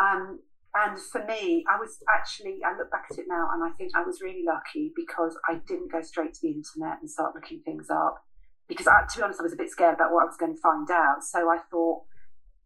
Um, 0.00 0.40
and 0.74 0.98
for 1.00 1.24
me, 1.24 1.64
I 1.68 1.78
was 1.78 1.98
actually, 2.14 2.58
I 2.64 2.76
look 2.76 2.90
back 2.90 3.06
at 3.10 3.18
it 3.18 3.26
now 3.28 3.48
and 3.52 3.64
I 3.64 3.70
think 3.76 3.90
I 3.96 4.04
was 4.04 4.20
really 4.22 4.44
lucky 4.46 4.92
because 4.94 5.36
I 5.48 5.60
didn't 5.66 5.90
go 5.90 6.00
straight 6.00 6.34
to 6.34 6.40
the 6.42 6.52
internet 6.52 6.98
and 7.00 7.10
start 7.10 7.34
looking 7.34 7.60
things 7.64 7.88
up. 7.90 8.22
Because 8.68 8.86
I, 8.86 9.02
to 9.02 9.18
be 9.18 9.22
honest, 9.24 9.40
I 9.40 9.42
was 9.42 9.52
a 9.52 9.56
bit 9.56 9.68
scared 9.68 9.94
about 9.94 10.12
what 10.12 10.22
I 10.22 10.26
was 10.26 10.36
going 10.36 10.54
to 10.54 10.60
find 10.60 10.88
out. 10.92 11.24
So 11.24 11.50
I 11.50 11.58
thought, 11.70 12.02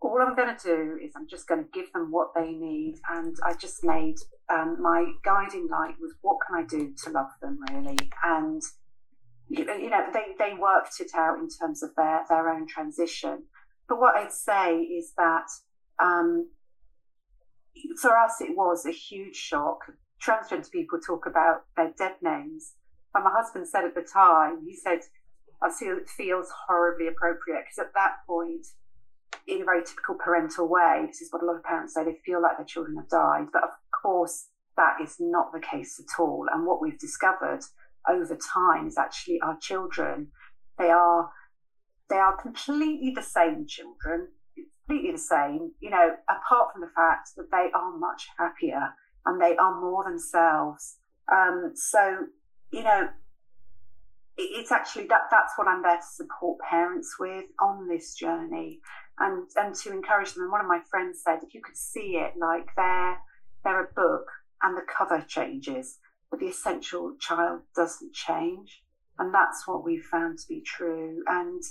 all 0.02 0.20
I'm 0.20 0.36
going 0.36 0.54
to 0.54 0.62
do 0.62 0.98
is 1.02 1.12
I'm 1.16 1.26
just 1.26 1.48
going 1.48 1.64
to 1.64 1.70
give 1.72 1.90
them 1.94 2.10
what 2.10 2.34
they 2.34 2.52
need. 2.52 2.96
And 3.10 3.34
I 3.42 3.54
just 3.54 3.82
made 3.82 4.16
um, 4.52 4.76
my 4.82 5.06
guiding 5.24 5.68
light 5.70 5.94
was 5.98 6.12
what 6.20 6.36
can 6.46 6.62
I 6.62 6.66
do 6.66 6.94
to 7.04 7.10
love 7.10 7.30
them 7.40 7.58
really? 7.70 7.96
And, 8.22 8.60
you 9.58 9.90
know, 9.90 10.06
they, 10.12 10.34
they 10.38 10.54
worked 10.54 11.00
it 11.00 11.11
out 11.14 11.38
in 11.38 11.49
terms 11.49 11.82
of 11.82 11.90
their, 11.96 12.23
their 12.28 12.49
own 12.50 12.66
transition. 12.66 13.44
But 13.88 14.00
what 14.00 14.16
I'd 14.16 14.32
say 14.32 14.78
is 14.78 15.12
that 15.16 15.46
um, 16.02 16.49
for 18.00 18.16
us, 18.16 18.40
it 18.40 18.56
was 18.56 18.87
a 18.87 18.92
huge 18.92 19.37
shock. 19.37 19.78
Transgender 20.25 20.70
people 20.70 20.99
talk 20.99 21.26
about 21.26 21.62
their 21.76 21.92
dead 21.99 22.14
names. 22.23 22.75
And 23.14 23.25
my 23.25 23.30
husband 23.30 23.68
said 23.68 23.84
at 23.84 23.94
the 23.94 24.02
time, 24.02 24.61
he 24.66 24.76
said, 24.76 25.00
I 25.62 25.70
feel 25.70 25.96
it 25.96 26.08
feels 26.08 26.49
horribly 26.66 27.08
appropriate 27.08 27.64
because 27.64 27.78
at 27.78 27.94
that 27.94 28.16
point, 28.26 28.66
in 29.46 29.62
a 29.62 29.64
very 29.64 29.84
typical 29.84 30.16
parental 30.16 30.68
way, 30.68 31.04
this 31.06 31.20
is 31.20 31.28
what 31.30 31.42
a 31.42 31.46
lot 31.46 31.56
of 31.56 31.64
parents 31.64 31.94
say, 31.94 32.04
they 32.04 32.16
feel 32.25 32.42
like 32.42 32.56
their 32.56 32.66
children 32.66 32.96
have 32.96 33.08
died. 33.08 33.46
But 33.52 33.64
of 33.64 33.70
course, 34.02 34.49
that 34.76 34.96
is 35.02 35.16
not 35.20 35.52
the 35.52 35.61
case 35.61 36.00
at 36.00 36.20
all. 36.20 36.46
And 36.52 36.66
what 36.66 36.80
we've 36.80 36.99
discovered 36.99 37.61
over 38.08 38.37
time 38.37 38.87
is 38.87 38.99
actually 38.99 39.40
our 39.40 39.56
children, 39.61 40.28
they 40.78 40.90
are 40.90 41.30
they 42.11 42.16
are 42.16 42.37
completely 42.37 43.12
the 43.14 43.23
same 43.23 43.66
children, 43.66 44.28
completely 44.87 45.12
the 45.12 45.18
same, 45.18 45.73
you 45.80 45.90
know, 45.90 46.12
apart 46.28 46.73
from 46.73 46.82
the 46.82 46.90
fact 46.94 47.30
that 47.37 47.50
they 47.50 47.70
are 47.75 47.96
much 47.96 48.28
happier 48.38 48.90
and 49.25 49.40
they 49.40 49.56
are 49.56 49.80
more 49.80 50.04
themselves. 50.04 50.99
Um, 51.32 51.73
so 51.75 52.26
you 52.70 52.82
know, 52.82 53.08
it's 54.37 54.73
actually 54.73 55.06
that 55.06 55.28
that's 55.30 55.52
what 55.56 55.68
I'm 55.68 55.82
there 55.82 55.96
to 55.96 56.02
support 56.02 56.58
parents 56.68 57.16
with 57.20 57.44
on 57.62 57.88
this 57.88 58.14
journey 58.14 58.80
and 59.18 59.49
and 59.56 59.75
to 59.76 59.92
encourage 59.92 60.34
them. 60.34 60.44
And 60.44 60.52
one 60.52 60.61
of 60.61 60.66
my 60.66 60.80
friends 60.90 61.23
said, 61.25 61.38
if 61.42 61.54
you 61.54 61.62
could 61.62 61.76
see 61.76 62.16
it 62.16 62.34
like 62.38 62.66
they're 62.76 63.18
they're 63.62 63.84
a 63.84 63.94
book 63.94 64.26
and 64.62 64.76
the 64.76 64.82
cover 64.82 65.25
changes, 65.26 65.99
but 66.34 66.40
the 66.40 66.50
essential 66.50 67.14
child 67.20 67.60
doesn't 67.76 68.12
change. 68.12 68.82
And 69.20 69.32
that's 69.32 69.68
what 69.68 69.84
we've 69.84 70.02
found 70.02 70.38
to 70.38 70.48
be 70.48 70.62
true. 70.62 71.22
And 71.28 71.62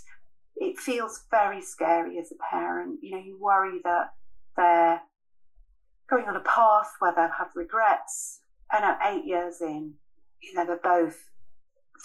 it 0.56 0.80
feels 0.80 1.26
very 1.30 1.62
scary 1.62 2.18
as 2.18 2.32
a 2.32 2.36
parent. 2.50 3.00
You 3.02 3.12
know, 3.12 3.22
you 3.22 3.38
worry 3.42 3.82
that 3.84 4.14
they're 4.56 5.02
going 6.10 6.30
on 6.30 6.38
a 6.38 6.40
path 6.40 6.94
where 7.00 7.14
they'll 7.14 7.28
have 7.38 7.50
regrets. 7.56 8.40
And 8.72 8.86
at 8.86 9.00
eight 9.06 9.26
years 9.26 9.60
in, 9.60 9.96
you 10.42 10.54
know, 10.54 10.66
they're 10.66 10.80
both 10.82 11.18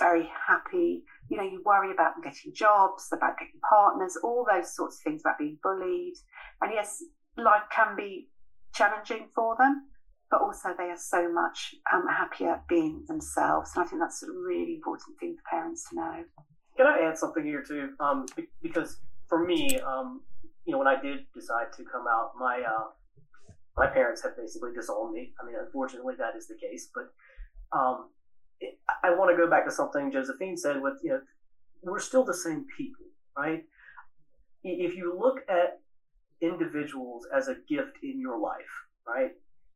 very 0.00 0.28
happy. 0.48 1.04
You 1.28 1.36
know, 1.36 1.44
you 1.44 1.62
worry 1.64 1.92
about 1.92 2.14
them 2.14 2.24
getting 2.24 2.52
jobs, 2.52 3.06
about 3.12 3.38
getting 3.38 3.60
partners, 3.70 4.18
all 4.24 4.44
those 4.50 4.74
sorts 4.74 4.96
of 4.96 5.02
things, 5.04 5.22
about 5.24 5.38
being 5.38 5.60
bullied. 5.62 6.14
And 6.60 6.72
yes, 6.74 7.04
life 7.36 7.62
can 7.72 7.94
be 7.94 8.30
challenging 8.74 9.28
for 9.32 9.56
them, 9.60 9.87
but 10.30 10.42
also 10.42 10.70
they 10.76 10.84
are 10.84 10.98
so 10.98 11.32
much 11.32 11.74
um, 11.92 12.06
happier 12.08 12.60
being 12.68 13.04
themselves. 13.08 13.70
And 13.74 13.84
I 13.84 13.88
think 13.88 14.00
that's 14.00 14.22
a 14.22 14.30
really 14.30 14.74
important 14.74 15.18
thing 15.18 15.36
for 15.36 15.42
parents 15.50 15.88
to 15.88 15.96
know. 15.96 16.24
Can 16.76 16.86
I 16.86 17.00
add 17.08 17.18
something 17.18 17.44
here 17.44 17.62
too? 17.66 17.90
Um, 17.98 18.26
because 18.62 18.98
for 19.28 19.44
me, 19.44 19.80
um, 19.80 20.22
you 20.64 20.72
know, 20.72 20.78
when 20.78 20.86
I 20.86 21.00
did 21.00 21.20
decide 21.34 21.72
to 21.76 21.84
come 21.84 22.04
out, 22.08 22.32
my 22.38 22.60
uh, 22.60 22.88
my 23.76 23.86
parents 23.86 24.22
have 24.22 24.36
basically 24.36 24.72
disowned 24.74 25.12
me. 25.12 25.32
I 25.40 25.46
mean, 25.46 25.54
unfortunately, 25.58 26.14
that 26.18 26.36
is 26.36 26.46
the 26.46 26.56
case. 26.56 26.90
But 26.94 27.78
um, 27.78 28.10
it, 28.60 28.78
I 29.02 29.10
want 29.10 29.30
to 29.30 29.36
go 29.36 29.48
back 29.48 29.64
to 29.64 29.70
something 29.72 30.12
Josephine 30.12 30.56
said. 30.56 30.80
With 30.82 30.98
you 31.02 31.10
know, 31.10 31.20
we're 31.82 31.98
still 31.98 32.24
the 32.24 32.34
same 32.34 32.66
people, 32.76 33.06
right? 33.36 33.64
If 34.62 34.94
you 34.94 35.16
look 35.18 35.38
at 35.48 35.80
individuals 36.40 37.26
as 37.34 37.48
a 37.48 37.56
gift 37.68 37.98
in 38.02 38.20
your 38.20 38.38
life, 38.38 38.86
right? 39.06 39.32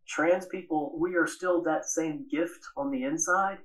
Trans 0.06 0.47
people, 0.47 0.94
we 0.99 1.14
are 1.16 1.26
still 1.26 1.62
that 1.62 1.87
same 1.87 2.26
gift 2.30 2.64
on 2.76 2.90
the 2.90 3.04
inside. 3.04 3.59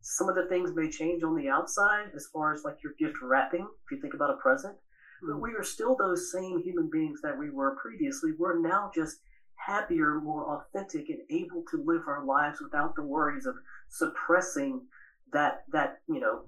Some 0.00 0.28
of 0.28 0.34
the 0.34 0.46
things 0.46 0.74
may 0.74 0.90
change 0.90 1.22
on 1.22 1.36
the 1.36 1.48
outside 1.48 2.10
as 2.14 2.26
far 2.32 2.52
as 2.52 2.64
like 2.64 2.82
your 2.82 2.92
gift 2.98 3.16
wrapping, 3.22 3.66
if 3.84 3.90
you 3.90 4.00
think 4.00 4.14
about 4.14 4.30
a 4.30 4.36
present, 4.36 4.76
but 5.22 5.34
hmm. 5.34 5.40
we 5.40 5.52
are 5.52 5.64
still 5.64 5.96
those 5.96 6.32
same 6.32 6.62
human 6.62 6.88
beings 6.90 7.20
that 7.22 7.36
we 7.36 7.50
were 7.50 7.76
previously. 7.76 8.32
We're 8.38 8.58
now 8.58 8.90
just 8.94 9.18
happier, 9.56 10.20
more 10.20 10.58
authentic, 10.58 11.08
and 11.08 11.18
able 11.30 11.64
to 11.70 11.82
live 11.84 12.02
our 12.06 12.24
lives 12.24 12.60
without 12.60 12.94
the 12.94 13.02
worries 13.02 13.46
of 13.46 13.56
suppressing 13.88 14.82
that 15.32 15.64
that 15.72 15.98
you 16.08 16.20
know 16.20 16.42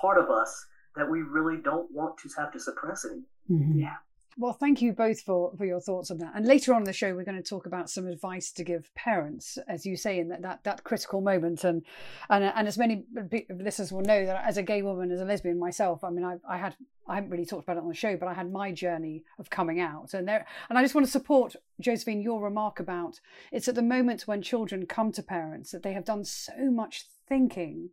part 0.00 0.18
of 0.18 0.30
us 0.30 0.66
that 0.96 1.08
we 1.08 1.22
really 1.22 1.56
don't 1.62 1.90
want 1.92 2.18
to 2.18 2.28
have 2.36 2.52
to 2.52 2.60
suppress 2.60 3.04
anymore. 3.04 3.24
Mm-hmm. 3.50 3.78
Yeah. 3.80 3.96
Well, 4.40 4.52
thank 4.52 4.80
you 4.80 4.92
both 4.92 5.20
for, 5.22 5.52
for 5.58 5.64
your 5.64 5.80
thoughts 5.80 6.12
on 6.12 6.18
that. 6.18 6.30
And 6.36 6.46
later 6.46 6.72
on 6.72 6.82
in 6.82 6.84
the 6.84 6.92
show, 6.92 7.12
we're 7.12 7.24
going 7.24 7.42
to 7.42 7.48
talk 7.48 7.66
about 7.66 7.90
some 7.90 8.06
advice 8.06 8.52
to 8.52 8.62
give 8.62 8.94
parents, 8.94 9.58
as 9.66 9.84
you 9.84 9.96
say, 9.96 10.20
in 10.20 10.28
that 10.28 10.42
that, 10.42 10.62
that 10.62 10.84
critical 10.84 11.20
moment. 11.20 11.64
And, 11.64 11.82
and 12.30 12.44
and 12.44 12.68
as 12.68 12.78
many 12.78 13.04
listeners 13.50 13.90
will 13.90 14.02
know, 14.02 14.24
that 14.24 14.44
as 14.46 14.56
a 14.56 14.62
gay 14.62 14.82
woman, 14.82 15.10
as 15.10 15.20
a 15.20 15.24
lesbian 15.24 15.58
myself, 15.58 16.04
I 16.04 16.10
mean, 16.10 16.24
I, 16.24 16.36
I 16.48 16.56
had 16.56 16.76
I 17.08 17.16
haven't 17.16 17.30
really 17.30 17.46
talked 17.46 17.64
about 17.64 17.78
it 17.78 17.82
on 17.82 17.88
the 17.88 17.94
show, 17.94 18.16
but 18.16 18.28
I 18.28 18.34
had 18.34 18.52
my 18.52 18.70
journey 18.70 19.24
of 19.40 19.50
coming 19.50 19.80
out, 19.80 20.14
and 20.14 20.28
there, 20.28 20.46
and 20.68 20.78
I 20.78 20.82
just 20.82 20.94
want 20.94 21.04
to 21.04 21.10
support 21.10 21.56
Josephine 21.80 22.22
your 22.22 22.40
remark 22.40 22.78
about 22.78 23.18
it's 23.50 23.66
at 23.66 23.74
the 23.74 23.82
moment 23.82 24.28
when 24.28 24.40
children 24.40 24.86
come 24.86 25.10
to 25.12 25.22
parents 25.22 25.72
that 25.72 25.82
they 25.82 25.94
have 25.94 26.04
done 26.04 26.24
so 26.24 26.70
much 26.70 27.06
thinking 27.28 27.90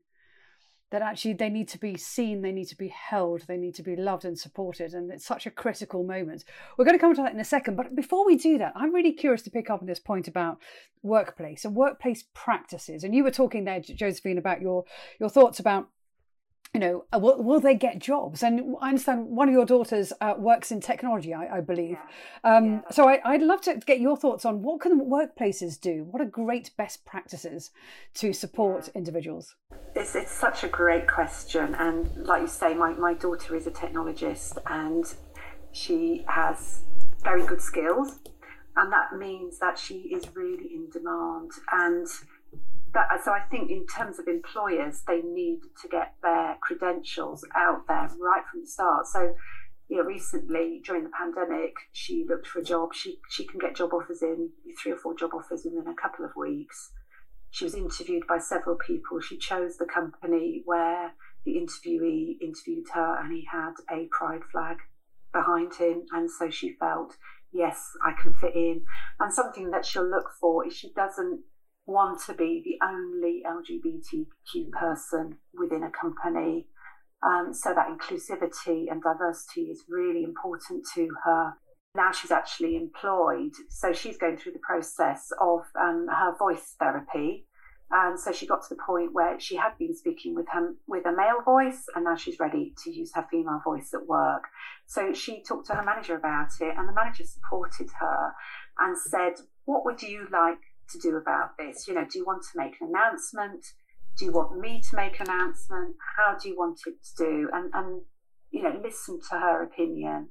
that 0.96 1.02
actually 1.02 1.34
they 1.34 1.50
need 1.50 1.68
to 1.68 1.78
be 1.78 1.98
seen, 1.98 2.42
they 2.42 2.54
need 2.54 2.70
to 2.70 2.78
be 2.78 2.88
held, 2.88 3.42
they 3.48 3.58
need 3.58 3.76
to 3.76 3.84
be 3.84 3.98
loved 3.98 4.24
and 4.24 4.40
supported. 4.40 4.94
And 4.94 5.12
it's 5.12 5.26
such 5.26 5.46
a 5.46 5.52
critical 5.52 6.06
moment. 6.06 6.46
We're 6.78 6.86
going 6.86 6.98
to 6.98 7.02
come 7.02 7.14
to 7.14 7.22
that 7.22 7.34
in 7.34 7.40
a 7.42 7.44
second. 7.44 7.76
But 7.76 7.98
before 7.98 8.26
we 8.26 8.38
do 8.38 8.58
that, 8.60 8.72
I'm 8.78 8.96
really 8.96 9.12
curious 9.12 9.42
to 9.42 9.52
pick 9.52 9.70
up 9.70 9.82
on 9.82 9.88
this 9.88 10.00
point 10.00 10.30
about 10.30 10.58
workplace 11.04 11.66
and 11.66 11.76
workplace 11.76 12.24
practices. 12.34 13.04
And 13.04 13.14
you 13.14 13.26
were 13.26 13.32
talking 13.32 13.66
there, 13.66 13.82
Josephine, 13.82 14.38
about 14.38 14.62
your, 14.62 14.86
your 15.20 15.28
thoughts 15.28 15.60
about 15.60 15.90
you 16.76 16.80
know, 16.80 17.06
uh, 17.14 17.20
will, 17.20 17.42
will, 17.42 17.62
they 17.62 17.74
get 17.74 18.00
jobs? 18.00 18.44
And 18.44 18.76
I 18.82 18.90
understand 18.90 19.30
one 19.30 19.48
of 19.48 19.54
your 19.54 19.66
daughters 19.66 20.12
uh, 20.20 20.34
works 20.38 20.72
in 20.72 20.82
technology, 20.82 21.34
I, 21.34 21.58
I 21.58 21.62
believe. 21.62 21.98
Yeah. 22.44 22.56
Um, 22.58 22.66
yeah. 22.66 22.82
So 22.92 23.08
I, 23.08 23.20
would 23.32 23.42
love 23.42 23.62
to 23.62 23.76
get 23.76 24.02
your 24.02 24.18
thoughts 24.18 24.44
on 24.44 24.62
what 24.62 24.82
can 24.82 25.00
workplaces 25.10 25.80
do? 25.80 26.06
What 26.12 26.22
are 26.22 26.26
great 26.26 26.72
best 26.76 27.06
practices 27.06 27.72
to 28.16 28.34
support 28.34 28.88
yeah. 28.88 29.00
individuals? 29.00 29.56
It's, 29.96 30.16
it's 30.16 30.32
such 30.32 30.66
a 30.66 30.68
great 30.68 31.08
question. 31.08 31.76
And 31.76 32.14
like 32.26 32.42
you 32.42 32.48
say, 32.50 32.74
my, 32.74 32.92
my 32.92 33.14
daughter 33.14 33.56
is 33.56 33.68
a 33.68 33.72
technologist 33.72 34.58
and 34.66 35.06
she 35.72 36.26
has 36.28 36.82
very 37.24 37.46
good 37.46 37.62
skills. 37.62 38.20
And 38.76 38.92
that 38.92 39.18
means 39.18 39.60
that 39.60 39.80
she 39.80 40.10
is 40.14 40.26
really 40.36 40.74
in 40.74 40.90
demand. 40.92 41.52
And 41.72 42.06
that, 42.96 43.10
uh, 43.14 43.24
so 43.24 43.32
I 43.32 43.42
think 43.52 43.70
in 43.70 43.86
terms 43.86 44.18
of 44.18 44.28
employers, 44.28 45.04
they 45.08 45.22
need 45.22 45.60
to 45.82 45.88
get 45.88 46.16
their 46.24 46.58
credentials 46.62 47.46
out 47.56 47.88
there 47.88 48.10
right 48.20 48.44
from 48.50 48.62
the 48.62 48.68
start. 48.68 49.06
So, 49.06 49.36
you 49.88 49.98
know, 49.98 50.04
recently 50.04 50.82
during 50.84 51.04
the 51.04 51.12
pandemic, 51.12 51.76
she 51.92 52.26
looked 52.28 52.48
for 52.48 52.60
a 52.60 52.64
job. 52.64 52.96
She 52.96 53.20
she 53.30 53.46
can 53.46 53.60
get 53.60 53.76
job 53.76 53.94
offers 53.94 54.24
in 54.24 54.50
three 54.82 54.94
or 54.94 54.98
four 54.98 55.14
job 55.14 55.32
offers 55.36 55.64
within 55.64 55.88
a 55.88 56.02
couple 56.02 56.26
of 56.26 56.32
weeks. 56.36 56.92
She 57.52 57.66
was 57.66 57.76
interviewed 57.76 58.26
by 58.28 58.40
several 58.40 58.78
people. 58.78 59.22
She 59.22 59.38
chose 59.38 59.78
the 59.78 59.86
company 59.86 60.64
where 60.66 61.12
the 61.46 61.56
interviewee 61.56 62.38
interviewed 62.42 62.88
her, 62.94 63.20
and 63.20 63.32
he 63.32 63.48
had 63.52 63.74
a 63.92 64.08
pride 64.12 64.42
flag 64.52 64.78
behind 65.32 65.76
him, 65.76 66.04
and 66.12 66.30
so 66.32 66.50
she 66.50 66.76
felt, 66.80 67.16
yes, 67.52 67.92
I 68.04 68.14
can 68.20 68.34
fit 68.34 68.56
in. 68.56 68.82
And 69.20 69.32
something 69.32 69.70
that 69.72 69.86
she'll 69.86 70.10
look 70.10 70.32
for 70.40 70.66
is 70.66 70.74
she 70.74 70.92
doesn't 70.94 71.42
want 71.86 72.22
to 72.26 72.34
be 72.34 72.62
the 72.64 72.86
only 72.86 73.44
LGBTQ 73.46 74.72
person 74.72 75.38
within 75.54 75.84
a 75.84 75.92
company. 75.92 76.68
Um, 77.24 77.54
so 77.54 77.74
that 77.74 77.88
inclusivity 77.88 78.92
and 78.92 79.02
diversity 79.02 79.64
is 79.64 79.84
really 79.90 80.24
important 80.24 80.86
to 80.96 81.08
her. 81.24 81.54
Now 81.96 82.12
she's 82.12 82.32
actually 82.32 82.76
employed, 82.76 83.54
so 83.70 83.94
she's 83.94 84.18
going 84.18 84.38
through 84.38 84.54
the 84.54 84.60
process 84.60 85.30
of 85.40 85.62
um, 85.80 86.08
her 86.10 86.36
voice 86.38 86.76
therapy. 86.78 87.48
And 87.92 88.20
so 88.20 88.32
she 88.32 88.48
got 88.48 88.64
to 88.64 88.76
the 88.76 88.82
point 88.86 89.14
where 89.14 89.40
she 89.40 89.56
had 89.56 89.78
been 89.78 89.96
speaking 89.96 90.34
with 90.34 90.48
her 90.52 90.74
with 90.88 91.06
a 91.06 91.12
male 91.12 91.42
voice, 91.46 91.86
and 91.96 92.04
now 92.04 92.16
she's 92.16 92.40
ready 92.40 92.74
to 92.84 92.92
use 92.92 93.12
her 93.14 93.26
female 93.30 93.62
voice 93.64 93.94
at 93.94 94.08
work. 94.08 94.46
So 94.88 95.14
she 95.14 95.44
talked 95.44 95.68
to 95.68 95.76
her 95.76 95.84
manager 95.84 96.18
about 96.18 96.50
it, 96.60 96.74
and 96.76 96.90
the 96.90 96.94
manager 96.94 97.24
supported 97.24 97.90
her 98.00 98.34
and 98.80 98.98
said, 98.98 99.36
"What 99.66 99.86
would 99.86 100.02
you 100.02 100.28
like 100.32 100.60
to 100.90 101.00
do 101.00 101.16
about 101.16 101.58
this? 101.58 101.88
You 101.88 101.94
know, 101.94 102.06
do 102.10 102.20
you 102.20 102.26
want 102.26 102.44
to 102.44 102.58
make 102.58 102.76
an 102.82 102.90
announcement? 102.90 103.66
Do 104.18 104.26
you 104.26 104.32
want 104.32 104.60
me 104.60 104.82
to 104.90 104.96
make 104.96 105.20
an 105.20 105.30
announcement? 105.30 105.96
How 106.18 106.38
do 106.38 106.50
you 106.50 106.58
want 106.58 106.80
it 106.86 106.96
to 107.04 107.24
do? 107.24 107.50
And, 107.54 107.70
and 107.74 108.02
you 108.52 108.64
know, 108.64 108.80
listen 108.82 109.20
to 109.30 109.38
her 109.38 109.64
opinion 109.64 110.30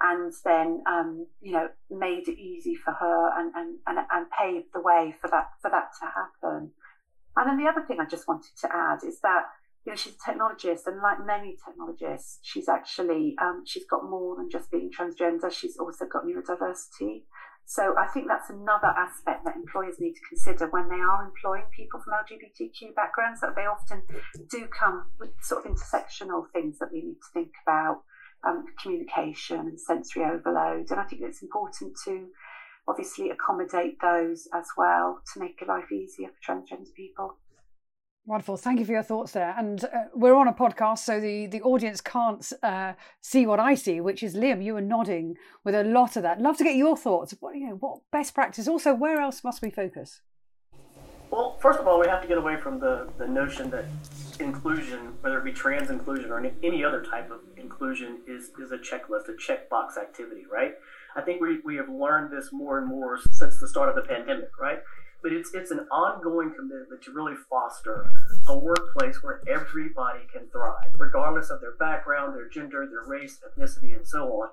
and 0.00 0.32
then, 0.44 0.82
um, 0.86 1.26
you 1.40 1.52
know, 1.52 1.68
made 1.90 2.28
it 2.28 2.38
easy 2.38 2.74
for 2.74 2.92
her 2.92 3.30
and, 3.38 3.52
and, 3.54 3.78
and, 3.86 3.98
and 4.12 4.26
paved 4.38 4.66
the 4.74 4.80
way 4.80 5.14
for 5.20 5.28
that, 5.30 5.50
for 5.60 5.70
that 5.70 5.90
to 6.00 6.06
happen. 6.06 6.70
And 7.36 7.48
then 7.48 7.58
the 7.58 7.68
other 7.68 7.84
thing 7.86 7.98
I 8.00 8.06
just 8.06 8.28
wanted 8.28 8.56
to 8.60 8.68
add 8.72 8.98
is 9.06 9.20
that, 9.20 9.44
you 9.84 9.92
know, 9.92 9.96
she's 9.96 10.14
a 10.14 10.30
technologist 10.30 10.86
and 10.86 11.00
like 11.02 11.24
many 11.24 11.56
technologists, 11.64 12.38
she's 12.42 12.68
actually, 12.68 13.34
um, 13.40 13.64
she's 13.66 13.84
got 13.86 14.08
more 14.08 14.36
than 14.36 14.50
just 14.50 14.70
being 14.70 14.90
transgender. 14.90 15.52
She's 15.52 15.76
also 15.76 16.06
got 16.06 16.24
neurodiversity. 16.24 17.24
So 17.66 17.96
I 17.98 18.06
think 18.06 18.28
that's 18.28 18.50
another 18.50 18.88
aspect 18.88 19.44
that 19.44 19.56
employers 19.56 19.96
need 19.98 20.14
to 20.14 20.20
consider 20.28 20.68
when 20.68 20.88
they 20.88 21.00
are 21.00 21.24
employing 21.24 21.64
people 21.74 22.00
from 22.00 22.12
LGBTQ 22.12 22.94
backgrounds, 22.94 23.40
that 23.40 23.56
they 23.56 23.66
often 23.66 24.02
do 24.50 24.66
come 24.66 25.06
with 25.18 25.30
sort 25.40 25.64
of 25.64 25.72
intersectional 25.72 26.44
things 26.52 26.78
that 26.78 26.92
we 26.92 27.00
need 27.00 27.16
to 27.16 27.32
think 27.32 27.52
about, 27.66 28.02
um, 28.44 28.66
communication 28.80 29.60
and 29.60 29.80
sensory 29.80 30.24
overload. 30.24 30.90
And 30.90 31.00
I 31.00 31.04
think 31.04 31.22
it's 31.22 31.42
important 31.42 31.96
to 32.04 32.28
obviously 32.86 33.30
accommodate 33.30 33.98
those 34.00 34.46
as 34.52 34.66
well 34.76 35.22
to 35.32 35.40
make 35.40 35.62
life 35.66 35.90
easier 35.90 36.28
for 36.28 36.52
transgender 36.52 36.92
people. 36.94 37.38
Wonderful. 38.26 38.56
Thank 38.56 38.78
you 38.80 38.86
for 38.86 38.92
your 38.92 39.02
thoughts 39.02 39.32
there. 39.32 39.54
And 39.58 39.84
uh, 39.84 40.04
we're 40.14 40.34
on 40.34 40.48
a 40.48 40.52
podcast, 40.54 41.00
so 41.00 41.20
the, 41.20 41.46
the 41.46 41.60
audience 41.60 42.00
can't 42.00 42.50
uh, 42.62 42.94
see 43.20 43.44
what 43.44 43.60
I 43.60 43.74
see, 43.74 44.00
which 44.00 44.22
is 44.22 44.34
Liam, 44.34 44.64
you 44.64 44.72
were 44.72 44.80
nodding 44.80 45.36
with 45.62 45.74
a 45.74 45.84
lot 45.84 46.16
of 46.16 46.22
that. 46.22 46.40
Love 46.40 46.56
to 46.56 46.64
get 46.64 46.74
your 46.74 46.96
thoughts. 46.96 47.34
What, 47.40 47.54
you 47.54 47.68
know, 47.68 47.74
what 47.74 48.00
best 48.10 48.34
practice? 48.34 48.66
Also, 48.66 48.94
where 48.94 49.20
else 49.20 49.44
must 49.44 49.60
we 49.60 49.68
focus? 49.68 50.22
Well, 51.30 51.58
first 51.60 51.78
of 51.80 51.86
all, 51.86 52.00
we 52.00 52.06
have 52.06 52.22
to 52.22 52.28
get 52.28 52.38
away 52.38 52.56
from 52.56 52.80
the, 52.80 53.10
the 53.18 53.26
notion 53.26 53.68
that 53.70 53.84
inclusion, 54.40 55.12
whether 55.20 55.38
it 55.38 55.44
be 55.44 55.52
trans 55.52 55.90
inclusion 55.90 56.30
or 56.30 56.50
any 56.62 56.82
other 56.82 57.02
type 57.04 57.30
of 57.30 57.40
inclusion, 57.58 58.20
is, 58.26 58.52
is 58.58 58.72
a 58.72 58.78
checklist, 58.78 59.28
a 59.28 59.32
checkbox 59.32 59.98
activity, 60.00 60.44
right? 60.50 60.72
I 61.14 61.20
think 61.20 61.42
we, 61.42 61.58
we 61.64 61.76
have 61.76 61.88
learned 61.90 62.32
this 62.32 62.52
more 62.52 62.78
and 62.78 62.86
more 62.86 63.18
since 63.18 63.60
the 63.60 63.68
start 63.68 63.90
of 63.90 63.96
the 63.96 64.02
pandemic, 64.02 64.50
right? 64.58 64.78
But 65.24 65.32
it's 65.32 65.54
it's 65.54 65.70
an 65.70 65.80
ongoing 65.90 66.52
commitment 66.54 67.02
to 67.02 67.10
really 67.10 67.34
foster 67.48 68.12
a 68.46 68.56
workplace 68.56 69.22
where 69.22 69.40
everybody 69.48 70.20
can 70.30 70.46
thrive, 70.52 70.92
regardless 70.98 71.48
of 71.48 71.62
their 71.62 71.74
background, 71.80 72.36
their 72.36 72.50
gender, 72.50 72.86
their 72.86 73.08
race, 73.08 73.40
ethnicity, 73.40 73.96
and 73.96 74.06
so 74.06 74.26
on. 74.26 74.50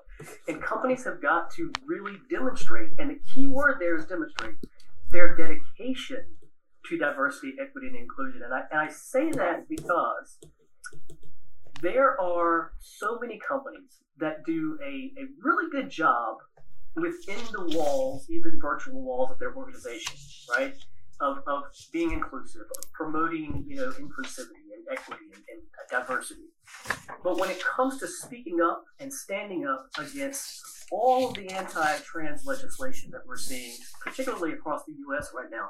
And 0.48 0.62
companies 0.62 1.04
have 1.04 1.20
got 1.20 1.50
to 1.56 1.70
really 1.84 2.16
demonstrate, 2.30 2.88
and 2.98 3.10
the 3.10 3.20
key 3.32 3.46
word 3.46 3.76
there 3.80 3.96
is 3.96 4.06
demonstrate, 4.06 4.54
their 5.10 5.36
dedication 5.36 6.24
to 6.86 6.98
diversity, 6.98 7.52
equity, 7.60 7.88
and 7.88 7.96
inclusion. 7.96 8.40
And 8.42 8.54
I, 8.54 8.62
and 8.70 8.80
I 8.80 8.88
say 8.90 9.30
that 9.32 9.68
because 9.68 10.38
there 11.82 12.18
are 12.18 12.72
so 12.80 13.18
many 13.20 13.38
companies 13.46 14.00
that 14.18 14.46
do 14.46 14.78
a, 14.82 15.20
a 15.20 15.26
really 15.42 15.70
good 15.70 15.90
job 15.90 16.38
within 16.94 17.38
the 17.52 17.76
walls, 17.76 18.26
even 18.30 18.58
virtual 18.60 19.02
walls 19.02 19.30
of 19.30 19.38
their 19.38 19.54
organization, 19.54 20.14
right? 20.50 20.74
Of, 21.20 21.38
of 21.46 21.62
being 21.92 22.12
inclusive, 22.12 22.62
of 22.62 22.92
promoting, 22.92 23.64
you 23.68 23.76
know, 23.76 23.90
inclusivity 23.90 24.66
and 24.74 24.84
equity 24.90 25.26
and, 25.32 25.42
and 25.48 25.62
diversity. 25.90 26.48
But 27.22 27.38
when 27.38 27.50
it 27.50 27.62
comes 27.62 27.98
to 28.00 28.08
speaking 28.08 28.60
up 28.60 28.84
and 28.98 29.12
standing 29.12 29.66
up 29.66 29.86
against 29.98 30.60
all 30.90 31.28
of 31.28 31.34
the 31.34 31.48
anti-trans 31.50 32.44
legislation 32.44 33.10
that 33.12 33.20
we're 33.26 33.36
seeing, 33.36 33.76
particularly 34.04 34.52
across 34.52 34.84
the 34.84 34.94
U.S. 35.08 35.30
right 35.34 35.50
now, 35.50 35.68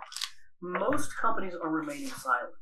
most 0.62 1.14
companies 1.16 1.54
are 1.60 1.68
remaining 1.68 2.08
silent. 2.08 2.54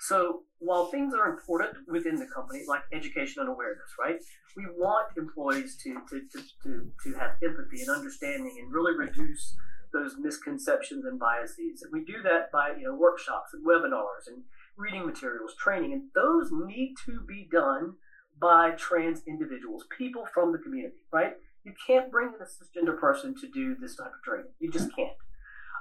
So 0.00 0.44
while 0.58 0.86
things 0.86 1.12
are 1.14 1.28
important 1.28 1.76
within 1.86 2.16
the 2.16 2.26
company, 2.26 2.62
like 2.66 2.82
education 2.92 3.42
and 3.42 3.50
awareness, 3.50 3.90
right? 3.98 4.16
We 4.56 4.64
want 4.76 5.08
employees 5.16 5.76
to, 5.84 5.94
to, 6.08 6.20
to, 6.32 6.42
to, 6.62 6.90
to 7.04 7.18
have 7.18 7.32
empathy 7.44 7.82
and 7.82 7.90
understanding 7.90 8.56
and 8.58 8.72
really 8.72 8.96
reduce 8.96 9.54
those 9.92 10.16
misconceptions 10.18 11.04
and 11.04 11.18
biases. 11.18 11.82
And 11.82 11.92
we 11.92 12.04
do 12.04 12.22
that 12.22 12.50
by, 12.50 12.72
you 12.78 12.84
know, 12.84 12.94
workshops 12.94 13.52
and 13.52 13.64
webinars 13.66 14.26
and 14.26 14.42
reading 14.76 15.04
materials, 15.04 15.54
training, 15.58 15.92
and 15.92 16.04
those 16.14 16.50
need 16.50 16.94
to 17.04 17.20
be 17.28 17.46
done 17.52 17.94
by 18.40 18.70
trans 18.78 19.22
individuals, 19.26 19.84
people 19.98 20.26
from 20.32 20.52
the 20.52 20.58
community, 20.58 21.04
right? 21.12 21.34
You 21.64 21.74
can't 21.86 22.10
bring 22.10 22.28
in 22.28 22.40
a 22.40 22.44
cisgender 22.44 22.98
person 22.98 23.34
to 23.38 23.48
do 23.48 23.76
this 23.78 23.96
type 23.96 24.12
of 24.16 24.22
training. 24.24 24.52
You 24.60 24.70
just 24.70 24.94
can't. 24.96 25.12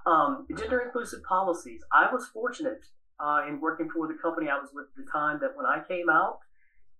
Um, 0.06 0.46
gender 0.58 0.80
inclusive 0.80 1.24
policies. 1.24 1.82
I 1.94 2.12
was 2.12 2.28
fortunate 2.34 2.84
uh, 3.20 3.42
in 3.48 3.60
working 3.60 3.90
for 3.94 4.08
the 4.08 4.18
company 4.22 4.50
I 4.50 4.60
was 4.60 4.70
with 4.74 4.86
at 4.86 5.06
the 5.06 5.12
time 5.12 5.40
that 5.42 5.56
when 5.56 5.66
I 5.66 5.82
came 5.88 6.10
out, 6.10 6.40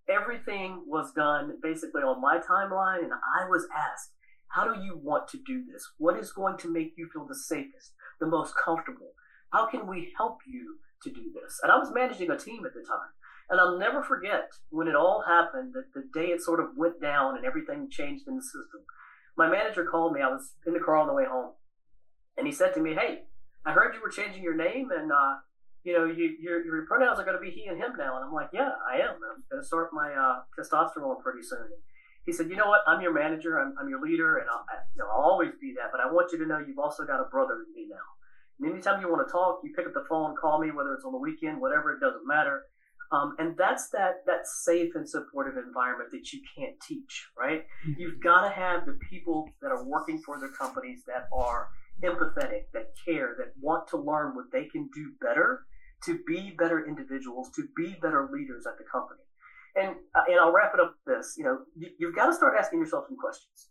everything 0.10 0.84
was 0.88 1.14
done 1.14 1.58
basically 1.62 2.02
on 2.02 2.22
my 2.22 2.38
timeline, 2.38 3.04
and 3.04 3.14
I 3.14 3.48
was 3.48 3.68
asked, 3.76 4.12
How 4.50 4.74
do 4.74 4.82
you 4.82 5.00
want 5.02 5.28
to 5.30 5.38
do 5.46 5.64
this? 5.72 5.88
What 5.98 6.18
is 6.18 6.32
going 6.32 6.58
to 6.60 6.74
make 6.74 6.94
you 6.98 7.10
feel 7.14 7.26
the 7.26 7.36
safest, 7.36 7.94
the 8.20 8.28
most 8.28 8.54
comfortable? 8.56 9.14
How 9.52 9.68
can 9.68 9.88
we 9.88 10.14
help 10.18 10.40
you 10.48 10.78
to 11.04 11.10
do 11.10 11.32
this? 11.34 11.60
And 11.64 11.72
I 11.72 11.78
was 11.78 11.92
managing 11.94 12.30
a 12.30 12.38
team 12.38 12.66
at 12.66 12.74
the 12.74 12.86
time. 12.88 13.10
And 13.50 13.60
I'll 13.60 13.80
never 13.80 14.04
forget 14.04 14.50
when 14.70 14.88
it 14.88 14.96
all 14.96 15.24
happened, 15.28 15.74
that 15.74 15.94
the 15.96 16.04
day 16.14 16.28
it 16.28 16.42
sort 16.42 16.60
of 16.60 16.78
went 16.78 17.02
down 17.02 17.36
and 17.36 17.46
everything 17.46 17.90
changed 17.90 18.28
in 18.28 18.36
the 18.36 18.44
system. 18.44 18.82
My 19.36 19.50
manager 19.50 19.88
called 19.90 20.14
me. 20.14 20.22
I 20.22 20.30
was 20.30 20.54
in 20.68 20.74
the 20.74 20.80
car 20.80 20.98
on 20.98 21.08
the 21.08 21.14
way 21.14 21.26
home. 21.26 21.54
And 22.38 22.46
he 22.46 22.54
said 22.54 22.76
to 22.76 22.80
me, 22.80 22.94
Hey, 22.94 23.24
I 23.66 23.72
heard 23.72 23.96
you 23.96 24.02
were 24.02 24.10
changing 24.10 24.44
your 24.44 24.56
name 24.56 24.90
and 24.96 25.12
uh, 25.12 25.38
you 25.84 25.94
know, 25.94 26.06
you, 26.06 26.36
your, 26.40 26.64
your 26.66 26.86
pronouns 26.86 27.20
are 27.20 27.26
going 27.26 27.38
to 27.38 27.42
be 27.42 27.52
he 27.52 27.68
and 27.68 27.78
him 27.78 27.94
now. 27.98 28.16
And 28.18 28.26
I'm 28.26 28.34
like, 28.34 28.50
yeah, 28.54 28.72
I 28.90 28.98
am. 29.00 29.16
I'm 29.16 29.44
going 29.50 29.62
to 29.62 29.64
start 29.64 29.92
my 29.94 30.12
uh, 30.12 30.42
testosterone 30.58 31.20
pretty 31.22 31.44
soon. 31.44 31.68
He 32.26 32.34
said, 32.34 32.50
you 32.50 32.56
know 32.56 32.68
what? 32.68 32.82
I'm 32.86 33.02
your 33.02 33.14
manager. 33.14 33.60
I'm, 33.60 33.74
I'm 33.80 33.90
your 33.90 34.02
leader, 34.02 34.38
and 34.38 34.48
I'll, 34.50 34.66
you 34.96 35.00
know, 35.00 35.10
I'll 35.10 35.32
always 35.32 35.52
be 35.60 35.74
that. 35.78 35.90
But 35.92 36.02
I 36.02 36.12
want 36.12 36.32
you 36.32 36.38
to 36.40 36.46
know 36.46 36.60
you've 36.60 36.78
also 36.78 37.06
got 37.06 37.20
a 37.20 37.30
brother 37.32 37.66
in 37.66 37.74
me 37.74 37.88
now. 37.90 38.06
And 38.60 38.72
anytime 38.72 39.02
you 39.02 39.10
want 39.10 39.26
to 39.26 39.32
talk, 39.32 39.62
you 39.64 39.74
pick 39.76 39.88
up 39.88 39.94
the 39.94 40.06
phone, 40.10 40.36
call 40.40 40.60
me, 40.60 40.72
whether 40.72 40.94
it's 40.94 41.06
on 41.06 41.14
the 41.14 41.18
weekend, 41.18 41.62
whatever, 41.62 41.94
it 41.94 42.00
doesn't 42.02 42.28
matter. 42.28 42.64
Um, 43.12 43.36
and 43.40 43.58
that's 43.58 43.90
that 43.90 44.22
that 44.28 44.46
safe 44.46 44.92
and 44.94 45.10
supportive 45.10 45.58
environment 45.58 46.12
that 46.12 46.32
you 46.32 46.42
can't 46.56 46.76
teach, 46.88 47.28
right? 47.38 47.66
Mm-hmm. 47.88 48.00
You've 48.00 48.22
got 48.22 48.48
to 48.48 48.50
have 48.50 48.86
the 48.86 49.00
people 49.10 49.50
that 49.62 49.72
are 49.72 49.84
working 49.84 50.22
for 50.22 50.40
their 50.40 50.52
companies 50.52 51.02
that 51.08 51.28
are 51.34 51.70
empathetic, 52.04 52.72
that 52.74 52.94
care, 53.06 53.36
that 53.38 53.54
want 53.60 53.88
to 53.90 53.98
learn 53.98 54.36
what 54.36 54.46
they 54.52 54.66
can 54.66 54.90
do 54.94 55.12
better 55.22 55.66
to 56.06 56.20
be 56.26 56.56
better 56.58 56.86
individuals, 56.88 57.50
to 57.56 57.68
be 57.76 57.96
better 58.02 58.30
leaders 58.32 58.66
at 58.66 58.78
the 58.78 58.86
company. 58.90 59.22
And 59.76 59.96
uh, 60.16 60.24
and 60.28 60.40
I'll 60.40 60.52
wrap 60.52 60.72
it 60.74 60.80
up 60.80 60.96
with 61.06 61.18
this. 61.18 61.36
You 61.38 61.44
know, 61.44 61.60
you, 61.76 61.90
you've 62.00 62.16
got 62.16 62.28
to 62.28 62.34
start 62.34 62.56
asking 62.58 62.80
yourself 62.80 63.06
some 63.08 63.18
questions. 63.18 63.70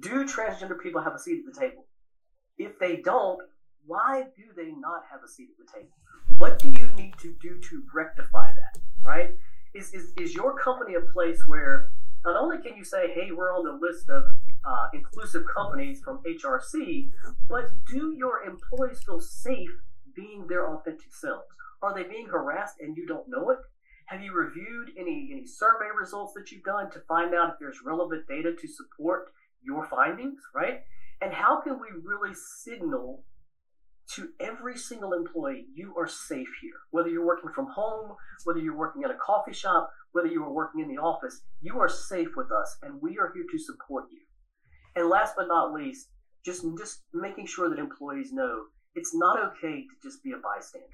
Do 0.00 0.26
transgender 0.26 0.80
people 0.80 1.02
have 1.02 1.14
a 1.14 1.18
seat 1.18 1.42
at 1.46 1.54
the 1.54 1.58
table? 1.58 1.86
If 2.58 2.78
they 2.78 2.96
don't, 2.96 3.40
why 3.86 4.24
do 4.36 4.42
they 4.56 4.72
not 4.72 5.02
have 5.10 5.20
a 5.24 5.28
seat 5.28 5.48
at 5.58 5.66
the 5.66 5.72
table? 5.72 5.94
What 6.38 6.58
do 6.58 6.68
you 6.68 6.88
need 6.96 7.14
to 7.20 7.34
do 7.40 7.60
to 7.60 7.82
rectify 7.94 8.52
that? 8.52 8.80
Right? 9.04 9.30
Is, 9.74 9.92
is, 9.92 10.12
is 10.18 10.34
your 10.34 10.58
company 10.58 10.94
a 10.94 11.12
place 11.12 11.42
where 11.46 11.90
not 12.24 12.36
only 12.36 12.58
can 12.58 12.76
you 12.76 12.84
say, 12.84 13.12
hey, 13.12 13.30
we're 13.32 13.52
on 13.52 13.64
the 13.64 13.78
list 13.86 14.08
of 14.08 14.24
uh, 14.66 14.88
inclusive 14.94 15.44
companies 15.54 16.00
from 16.02 16.22
HRC, 16.26 17.10
but 17.48 17.64
do 17.90 18.14
your 18.16 18.42
employees 18.42 19.02
feel 19.04 19.20
safe 19.20 19.70
being 20.14 20.46
their 20.48 20.74
authentic 20.74 21.12
selves? 21.12 21.46
Are 21.82 21.94
they 21.94 22.08
being 22.08 22.26
harassed 22.26 22.76
and 22.80 22.96
you 22.96 23.06
don't 23.06 23.28
know 23.28 23.50
it? 23.50 23.58
Have 24.06 24.22
you 24.22 24.32
reviewed 24.32 24.90
any, 24.98 25.30
any 25.32 25.46
survey 25.46 25.88
results 25.98 26.34
that 26.34 26.50
you've 26.50 26.64
done 26.64 26.90
to 26.90 27.00
find 27.08 27.34
out 27.34 27.50
if 27.50 27.54
there's 27.58 27.78
relevant 27.84 28.26
data 28.28 28.52
to 28.54 28.68
support 28.68 29.32
your 29.62 29.86
findings, 29.86 30.40
right? 30.54 30.80
And 31.22 31.32
how 31.32 31.60
can 31.60 31.80
we 31.80 31.88
really 32.02 32.34
signal 32.34 33.24
to 34.14 34.28
every 34.38 34.76
single 34.76 35.14
employee 35.14 35.66
you 35.74 35.94
are 35.98 36.06
safe 36.06 36.48
here? 36.60 36.80
Whether 36.90 37.08
you're 37.08 37.24
working 37.24 37.50
from 37.54 37.68
home, 37.68 38.16
whether 38.44 38.60
you're 38.60 38.76
working 38.76 39.04
at 39.04 39.10
a 39.10 39.16
coffee 39.16 39.54
shop, 39.54 39.90
whether 40.12 40.28
you 40.28 40.44
are 40.44 40.52
working 40.52 40.80
in 40.80 40.88
the 40.88 41.00
office, 41.00 41.40
you 41.62 41.80
are 41.80 41.88
safe 41.88 42.28
with 42.36 42.52
us 42.52 42.76
and 42.82 43.00
we 43.00 43.18
are 43.18 43.32
here 43.34 43.46
to 43.50 43.58
support 43.58 44.04
you. 44.12 44.20
And 44.96 45.08
last 45.08 45.34
but 45.36 45.48
not 45.48 45.72
least, 45.72 46.08
just, 46.44 46.64
just 46.78 47.02
making 47.12 47.46
sure 47.46 47.68
that 47.68 47.78
employees 47.78 48.32
know 48.32 48.64
it's 48.94 49.14
not 49.14 49.38
okay 49.40 49.82
to 49.82 50.08
just 50.08 50.22
be 50.22 50.32
a 50.32 50.36
bystander. 50.36 50.86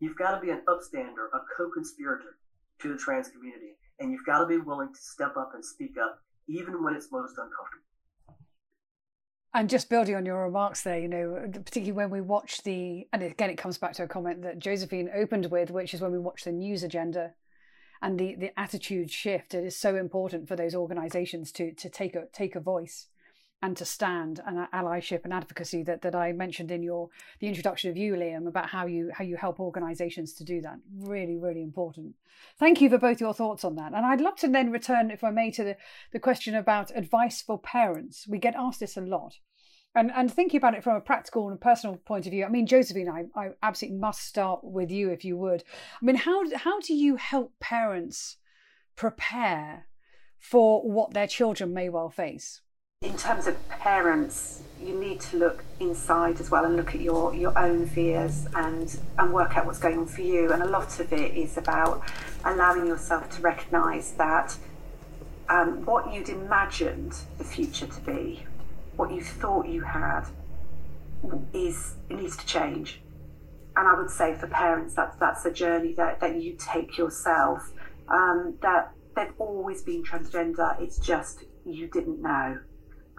You've 0.00 0.16
got 0.16 0.34
to 0.34 0.40
be 0.40 0.50
an 0.50 0.62
upstander, 0.68 1.28
a 1.32 1.40
co 1.56 1.70
conspirator 1.72 2.36
to 2.80 2.88
the 2.88 2.96
trans 2.96 3.28
community. 3.28 3.76
And 3.98 4.10
you've 4.12 4.24
got 4.24 4.40
to 4.40 4.46
be 4.46 4.58
willing 4.58 4.88
to 4.88 5.00
step 5.00 5.36
up 5.36 5.52
and 5.54 5.64
speak 5.64 5.96
up, 6.02 6.18
even 6.48 6.82
when 6.82 6.94
it's 6.94 7.12
most 7.12 7.32
uncomfortable. 7.32 7.84
And 9.52 9.68
just 9.68 9.90
building 9.90 10.14
on 10.14 10.24
your 10.24 10.44
remarks 10.44 10.82
there, 10.82 10.98
you 10.98 11.08
know, 11.08 11.50
particularly 11.52 11.92
when 11.92 12.10
we 12.10 12.20
watch 12.20 12.62
the, 12.62 13.08
and 13.12 13.22
again, 13.22 13.50
it 13.50 13.58
comes 13.58 13.78
back 13.78 13.94
to 13.94 14.04
a 14.04 14.08
comment 14.08 14.42
that 14.42 14.60
Josephine 14.60 15.10
opened 15.14 15.46
with, 15.50 15.70
which 15.70 15.92
is 15.92 16.00
when 16.00 16.12
we 16.12 16.18
watch 16.18 16.44
the 16.44 16.52
news 16.52 16.82
agenda 16.82 17.32
and 18.00 18.18
the, 18.18 18.36
the 18.36 18.58
attitude 18.58 19.10
shift. 19.10 19.52
It 19.52 19.64
is 19.64 19.76
so 19.76 19.96
important 19.96 20.46
for 20.46 20.54
those 20.54 20.74
organizations 20.74 21.50
to, 21.52 21.72
to 21.74 21.90
take 21.90 22.14
a, 22.14 22.26
take 22.32 22.54
a 22.54 22.60
voice 22.60 23.08
and 23.62 23.76
to 23.76 23.84
stand 23.84 24.40
and 24.46 24.66
allyship 24.72 25.24
and 25.24 25.34
advocacy 25.34 25.82
that, 25.82 26.00
that 26.02 26.14
I 26.14 26.32
mentioned 26.32 26.70
in 26.70 26.82
your 26.82 27.10
the 27.40 27.46
introduction 27.46 27.90
of 27.90 27.96
you, 27.96 28.14
Liam, 28.14 28.48
about 28.48 28.70
how 28.70 28.86
you 28.86 29.10
how 29.12 29.24
you 29.24 29.36
help 29.36 29.60
organisations 29.60 30.32
to 30.34 30.44
do 30.44 30.60
that. 30.62 30.78
Really, 30.96 31.36
really 31.36 31.62
important. 31.62 32.14
Thank 32.58 32.80
you 32.80 32.88
for 32.88 32.98
both 32.98 33.20
your 33.20 33.34
thoughts 33.34 33.64
on 33.64 33.76
that. 33.76 33.92
And 33.92 34.06
I'd 34.06 34.20
love 34.20 34.36
to 34.36 34.48
then 34.48 34.70
return, 34.70 35.10
if 35.10 35.22
I 35.22 35.30
may, 35.30 35.50
to 35.52 35.64
the, 35.64 35.76
the 36.12 36.18
question 36.18 36.54
about 36.54 36.90
advice 36.96 37.42
for 37.42 37.58
parents. 37.58 38.26
We 38.26 38.38
get 38.38 38.54
asked 38.56 38.80
this 38.80 38.96
a 38.96 39.02
lot. 39.02 39.34
And 39.94 40.10
and 40.14 40.32
thinking 40.32 40.58
about 40.58 40.74
it 40.74 40.84
from 40.84 40.96
a 40.96 41.00
practical 41.00 41.50
and 41.50 41.60
personal 41.60 41.96
point 41.96 42.24
of 42.24 42.32
view, 42.32 42.44
I 42.46 42.48
mean, 42.48 42.66
Josephine, 42.66 43.10
I, 43.10 43.24
I 43.38 43.48
absolutely 43.62 43.98
must 43.98 44.22
start 44.22 44.60
with 44.62 44.90
you 44.90 45.10
if 45.10 45.24
you 45.24 45.36
would. 45.36 45.64
I 46.00 46.04
mean, 46.04 46.16
how 46.16 46.44
how 46.56 46.80
do 46.80 46.94
you 46.94 47.16
help 47.16 47.52
parents 47.60 48.36
prepare 48.96 49.86
for 50.38 50.80
what 50.90 51.12
their 51.12 51.26
children 51.26 51.74
may 51.74 51.90
well 51.90 52.08
face? 52.08 52.62
In 53.02 53.16
terms 53.16 53.46
of 53.46 53.56
parents, 53.70 54.62
you 54.78 54.92
need 54.92 55.18
to 55.18 55.38
look 55.38 55.64
inside 55.78 56.38
as 56.38 56.50
well 56.50 56.66
and 56.66 56.76
look 56.76 56.94
at 56.94 57.00
your, 57.00 57.34
your 57.34 57.58
own 57.58 57.86
fears 57.86 58.46
and, 58.54 59.00
and 59.18 59.32
work 59.32 59.56
out 59.56 59.64
what's 59.64 59.78
going 59.78 59.96
on 59.96 60.06
for 60.06 60.20
you. 60.20 60.52
And 60.52 60.62
a 60.62 60.66
lot 60.66 61.00
of 61.00 61.10
it 61.10 61.34
is 61.34 61.56
about 61.56 62.02
allowing 62.44 62.86
yourself 62.86 63.30
to 63.30 63.40
recognise 63.40 64.12
that 64.18 64.54
um, 65.48 65.82
what 65.86 66.12
you'd 66.12 66.28
imagined 66.28 67.16
the 67.38 67.44
future 67.44 67.86
to 67.86 68.00
be, 68.02 68.44
what 68.96 69.10
you 69.10 69.22
thought 69.22 69.66
you 69.66 69.80
had, 69.80 70.26
is 71.54 71.94
needs 72.10 72.36
to 72.36 72.44
change. 72.44 73.00
And 73.76 73.88
I 73.88 73.94
would 73.94 74.10
say 74.10 74.34
for 74.34 74.46
parents, 74.46 74.94
that's 74.94 75.16
that's 75.16 75.46
a 75.46 75.50
journey 75.50 75.94
that, 75.94 76.20
that 76.20 76.36
you 76.36 76.54
take 76.58 76.98
yourself. 76.98 77.72
Um, 78.08 78.58
that 78.60 78.92
they've 79.16 79.32
always 79.38 79.80
been 79.80 80.02
transgender. 80.04 80.78
It's 80.82 80.98
just 80.98 81.44
you 81.64 81.86
didn't 81.86 82.20
know 82.20 82.58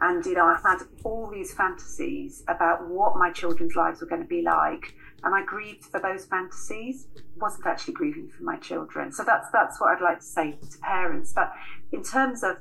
and 0.02 0.26
you 0.26 0.34
know 0.34 0.46
I 0.46 0.60
had 0.64 0.80
all 1.04 1.30
these 1.32 1.54
fantasies 1.54 2.44
about 2.48 2.88
what 2.88 3.16
my 3.16 3.32
children's 3.32 3.76
lives 3.76 4.02
were 4.02 4.08
going 4.08 4.22
to 4.22 4.28
be 4.28 4.42
like, 4.42 4.96
and 5.24 5.34
I 5.34 5.44
grieved 5.46 5.86
for 5.86 6.00
those 6.00 6.26
fantasies. 6.26 7.08
wasn't 7.38 7.68
actually 7.68 7.94
grieving 7.94 8.28
for 8.30 8.44
my 8.44 8.58
children. 8.58 9.12
So 9.12 9.24
that's 9.24 9.50
that's 9.52 9.80
what 9.80 9.96
I'd 9.96 10.02
like 10.02 10.20
to 10.20 10.26
say 10.26 10.52
to 10.52 10.78
parents. 10.80 11.34
But 11.34 11.54
in 11.92 12.04
terms 12.04 12.44
of 12.44 12.58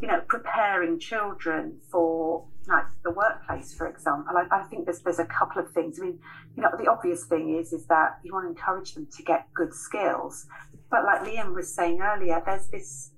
you 0.00 0.06
know, 0.06 0.20
preparing 0.28 0.98
children 0.98 1.78
for 1.90 2.46
like 2.66 2.84
the 3.02 3.10
workplace, 3.10 3.74
for 3.74 3.88
example. 3.88 4.36
I, 4.36 4.60
I 4.60 4.62
think 4.64 4.84
there's 4.84 5.00
there's 5.00 5.18
a 5.18 5.24
couple 5.24 5.60
of 5.60 5.72
things. 5.72 5.98
I 5.98 6.04
mean, 6.04 6.18
you 6.56 6.62
know, 6.62 6.70
the 6.78 6.88
obvious 6.88 7.24
thing 7.24 7.56
is 7.58 7.72
is 7.72 7.86
that 7.86 8.18
you 8.22 8.32
want 8.32 8.44
to 8.44 8.50
encourage 8.50 8.94
them 8.94 9.08
to 9.16 9.22
get 9.22 9.52
good 9.54 9.74
skills, 9.74 10.46
but 10.90 11.04
like 11.04 11.22
Liam 11.22 11.54
was 11.54 11.74
saying 11.74 12.00
earlier, 12.00 12.42
there's 12.44 12.68
this, 12.68 13.12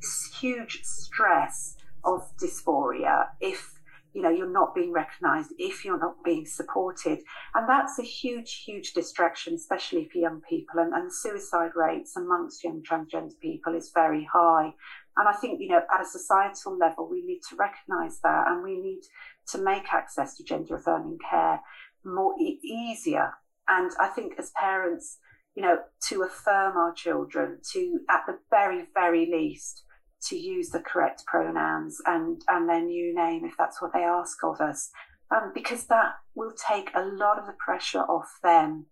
this 0.00 0.30
huge 0.40 0.80
stress 0.82 1.76
of 2.04 2.22
dysphoria 2.36 3.26
if 3.40 3.80
you 4.12 4.22
know 4.22 4.30
you're 4.30 4.50
not 4.50 4.74
being 4.74 4.92
recognized 4.92 5.52
if 5.58 5.84
you're 5.84 5.98
not 5.98 6.22
being 6.24 6.44
supported. 6.44 7.20
And 7.54 7.68
that's 7.68 7.98
a 7.98 8.02
huge 8.02 8.64
huge 8.64 8.92
distraction 8.92 9.54
especially 9.54 10.08
for 10.10 10.18
young 10.18 10.40
people. 10.48 10.80
And, 10.80 10.92
and 10.92 11.12
suicide 11.12 11.72
rates 11.76 12.16
amongst 12.16 12.64
young 12.64 12.82
transgender 12.82 13.38
people 13.40 13.74
is 13.74 13.92
very 13.94 14.28
high. 14.32 14.72
And 15.16 15.28
i 15.28 15.32
think 15.32 15.60
you 15.60 15.68
know 15.68 15.82
at 15.92 16.00
a 16.00 16.04
societal 16.04 16.76
level 16.76 17.08
we 17.08 17.22
need 17.22 17.40
to 17.50 17.56
recognize 17.56 18.20
that 18.20 18.48
and 18.48 18.62
we 18.62 18.80
need 18.80 19.02
to 19.48 19.58
make 19.58 19.92
access 19.92 20.36
to 20.36 20.44
gender 20.44 20.76
affirming 20.76 21.18
care 21.30 21.60
more 22.04 22.34
e- 22.40 22.60
easier. 22.62 23.32
And 23.68 23.90
i 24.00 24.08
think 24.08 24.34
as 24.38 24.50
parents 24.58 25.18
you 25.54 25.62
know 25.62 25.78
to 26.08 26.22
affirm 26.22 26.76
our 26.76 26.92
children 26.92 27.58
to 27.72 28.00
at 28.08 28.22
the 28.26 28.38
very 28.50 28.86
very 28.94 29.26
least 29.26 29.84
to 30.28 30.36
use 30.36 30.70
the 30.70 30.80
correct 30.80 31.24
pronouns 31.26 32.00
and, 32.06 32.42
and 32.48 32.68
their 32.68 32.82
new 32.82 33.14
name 33.14 33.44
if 33.44 33.54
that's 33.56 33.80
what 33.80 33.92
they 33.92 34.00
ask 34.02 34.42
of 34.44 34.60
us, 34.60 34.90
um, 35.30 35.52
because 35.54 35.86
that 35.86 36.14
will 36.34 36.52
take 36.52 36.90
a 36.94 37.04
lot 37.04 37.38
of 37.38 37.46
the 37.46 37.54
pressure 37.64 38.02
off 38.02 38.38
them. 38.42 38.86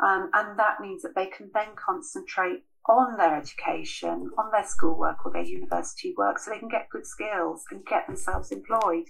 Um, 0.00 0.30
and 0.32 0.58
that 0.58 0.80
means 0.80 1.02
that 1.02 1.14
they 1.16 1.26
can 1.26 1.50
then 1.54 1.68
concentrate 1.74 2.64
on 2.88 3.16
their 3.16 3.36
education, 3.36 4.30
on 4.38 4.50
their 4.52 4.64
schoolwork 4.64 5.24
or 5.26 5.32
their 5.32 5.42
university 5.42 6.14
work, 6.16 6.38
so 6.38 6.50
they 6.50 6.58
can 6.58 6.68
get 6.68 6.88
good 6.90 7.06
skills 7.06 7.64
and 7.70 7.84
get 7.84 8.06
themselves 8.06 8.50
employed. 8.50 9.04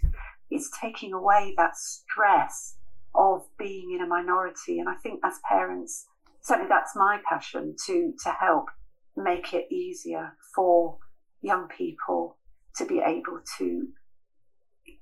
It's 0.50 0.70
taking 0.80 1.12
away 1.12 1.54
that 1.56 1.76
stress 1.76 2.76
of 3.14 3.46
being 3.58 3.92
in 3.94 4.04
a 4.04 4.06
minority. 4.06 4.78
And 4.78 4.88
I 4.88 4.94
think 4.94 5.20
as 5.24 5.38
parents, 5.48 6.06
certainly 6.40 6.68
that's 6.68 6.96
my 6.96 7.20
passion 7.28 7.76
to, 7.86 8.12
to 8.24 8.30
help 8.30 8.66
make 9.16 9.52
it 9.52 9.70
easier 9.70 10.36
for 10.54 10.98
young 11.42 11.68
people 11.68 12.37
to 12.77 12.87
be 12.87 13.01
able 13.05 13.40
to 13.59 13.88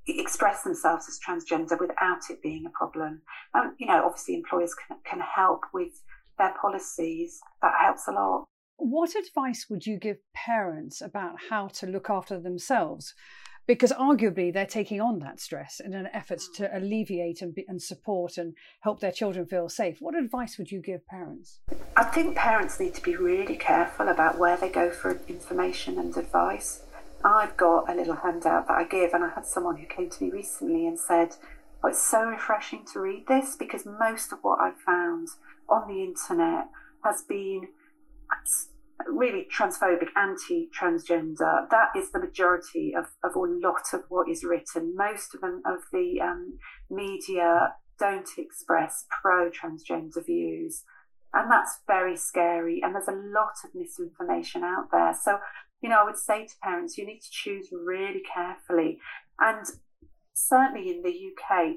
express 0.08 0.62
themselves 0.62 1.06
as 1.08 1.18
transgender 1.26 1.78
without 1.80 2.20
it 2.30 2.42
being 2.42 2.64
a 2.66 2.70
problem. 2.70 3.22
Um, 3.54 3.74
you 3.78 3.86
know, 3.86 4.04
obviously 4.04 4.34
employers 4.34 4.74
can, 4.74 4.98
can 5.04 5.20
help 5.20 5.62
with 5.72 6.02
their 6.38 6.54
policies. 6.60 7.40
That 7.62 7.72
helps 7.80 8.06
a 8.08 8.12
lot. 8.12 8.44
What 8.78 9.14
advice 9.14 9.66
would 9.70 9.86
you 9.86 9.98
give 9.98 10.18
parents 10.34 11.00
about 11.00 11.36
how 11.48 11.68
to 11.68 11.86
look 11.86 12.10
after 12.10 12.38
themselves? 12.38 13.14
Because 13.66 13.92
arguably 13.92 14.52
they're 14.52 14.64
taking 14.64 15.00
on 15.00 15.18
that 15.20 15.40
stress 15.40 15.80
in 15.80 15.92
an 15.92 16.08
effort 16.12 16.38
mm. 16.38 16.54
to 16.56 16.76
alleviate 16.76 17.42
and, 17.42 17.54
be, 17.54 17.64
and 17.66 17.82
support 17.82 18.38
and 18.38 18.54
help 18.80 19.00
their 19.00 19.12
children 19.12 19.46
feel 19.46 19.68
safe. 19.68 19.98
What 20.00 20.16
advice 20.16 20.56
would 20.56 20.70
you 20.70 20.80
give 20.80 21.06
parents? 21.06 21.60
I 21.96 22.04
think 22.04 22.36
parents 22.36 22.78
need 22.78 22.94
to 22.94 23.02
be 23.02 23.16
really 23.16 23.56
careful 23.56 24.08
about 24.08 24.38
where 24.38 24.56
they 24.56 24.68
go 24.68 24.90
for 24.90 25.20
information 25.28 25.98
and 25.98 26.16
advice. 26.16 26.82
I've 27.24 27.56
got 27.56 27.90
a 27.90 27.94
little 27.94 28.14
handout 28.14 28.68
that 28.68 28.74
I 28.74 28.84
give, 28.84 29.12
and 29.12 29.24
I 29.24 29.30
had 29.30 29.46
someone 29.46 29.76
who 29.76 29.86
came 29.86 30.10
to 30.10 30.24
me 30.24 30.30
recently 30.30 30.86
and 30.86 30.98
said, 30.98 31.34
oh, 31.82 31.88
It's 31.88 32.02
so 32.02 32.22
refreshing 32.22 32.84
to 32.92 33.00
read 33.00 33.26
this 33.26 33.56
because 33.56 33.84
most 33.84 34.32
of 34.32 34.38
what 34.42 34.60
I've 34.60 34.78
found 34.78 35.28
on 35.68 35.88
the 35.88 36.04
internet 36.04 36.68
has 37.02 37.22
been 37.22 37.68
really 39.08 39.46
transphobic, 39.54 40.08
anti 40.16 40.68
transgender. 40.78 41.68
That 41.70 41.90
is 41.96 42.12
the 42.12 42.20
majority 42.20 42.94
of, 42.96 43.06
of 43.22 43.36
a 43.36 43.38
lot 43.38 43.92
of 43.92 44.02
what 44.08 44.28
is 44.28 44.44
written. 44.44 44.94
Most 44.96 45.34
of 45.34 45.40
them, 45.40 45.62
of 45.66 45.80
the 45.92 46.20
um, 46.22 46.58
media, 46.90 47.74
don't 47.98 48.28
express 48.38 49.06
pro 49.10 49.50
transgender 49.50 50.24
views. 50.24 50.84
And 51.32 51.50
that's 51.50 51.80
very 51.86 52.16
scary. 52.16 52.80
And 52.82 52.94
there's 52.94 53.08
a 53.08 53.12
lot 53.12 53.54
of 53.64 53.74
misinformation 53.74 54.62
out 54.62 54.90
there. 54.90 55.14
So, 55.20 55.38
you 55.82 55.90
know, 55.90 56.00
I 56.00 56.04
would 56.04 56.16
say 56.16 56.46
to 56.46 56.54
parents, 56.62 56.96
you 56.96 57.06
need 57.06 57.20
to 57.20 57.30
choose 57.30 57.68
really 57.72 58.22
carefully. 58.32 58.98
And 59.38 59.66
certainly 60.32 60.88
in 60.90 61.02
the 61.02 61.10
UK, 61.10 61.76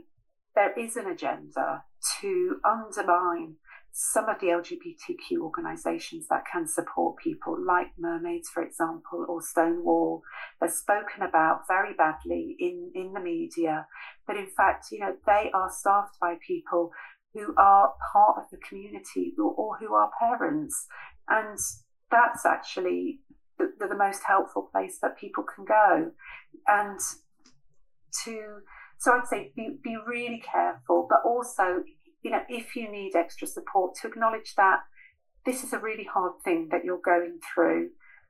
there 0.56 0.74
is 0.78 0.96
an 0.96 1.08
agenda 1.08 1.84
to 2.22 2.60
undermine 2.64 3.56
some 3.92 4.30
of 4.30 4.40
the 4.40 4.48
LGBTQ 4.48 5.40
organisations 5.42 6.28
that 6.30 6.44
can 6.52 6.68
support 6.68 7.18
people, 7.18 7.58
like 7.66 7.88
Mermaids, 7.98 8.50
for 8.50 8.64
example, 8.64 9.26
or 9.28 9.42
Stonewall, 9.42 10.24
are 10.62 10.70
spoken 10.70 11.24
about 11.24 11.68
very 11.68 11.94
badly 11.94 12.56
in, 12.60 12.92
in 12.94 13.14
the 13.14 13.20
media. 13.20 13.88
But 14.28 14.38
in 14.38 14.48
fact, 14.56 14.88
you 14.92 15.00
know, 15.00 15.16
they 15.26 15.50
are 15.54 15.72
staffed 15.72 16.20
by 16.22 16.36
people 16.46 16.92
who 17.34 17.54
are 17.58 17.94
part 18.14 18.38
of 18.38 18.44
the 18.52 18.58
community 18.58 19.34
or, 19.38 19.52
or 19.54 19.78
who 19.78 19.94
are 19.94 20.12
parents. 20.20 20.88
And 21.28 21.58
that's 22.12 22.46
actually 22.46 23.20
the, 23.58 23.72
the, 23.80 23.96
most 23.96 24.22
helpful 24.26 24.70
place 24.72 25.00
that 25.02 25.18
people 25.18 25.44
can 25.44 25.66
go. 25.66 26.12
And 26.68 27.00
to 28.24 28.62
so 28.98 29.14
I'd 29.14 29.28
say 29.28 29.52
be, 29.56 29.78
be 29.82 29.98
really 30.06 30.42
careful, 30.52 31.08
but 31.10 31.20
also 31.26 31.84
you 32.22 32.32
know, 32.32 32.42
if 32.50 32.76
you 32.76 32.92
need 32.92 33.16
extra 33.16 33.48
support, 33.48 33.96
to 33.96 34.08
acknowledge 34.08 34.56
that 34.56 34.80
this 35.46 35.64
is 35.64 35.74
a 35.74 35.80
really 35.80 36.04
hard 36.04 36.34
thing 36.44 36.70
that 36.72 36.84
you're 36.84 37.02
going 37.04 37.40
through. 37.54 37.90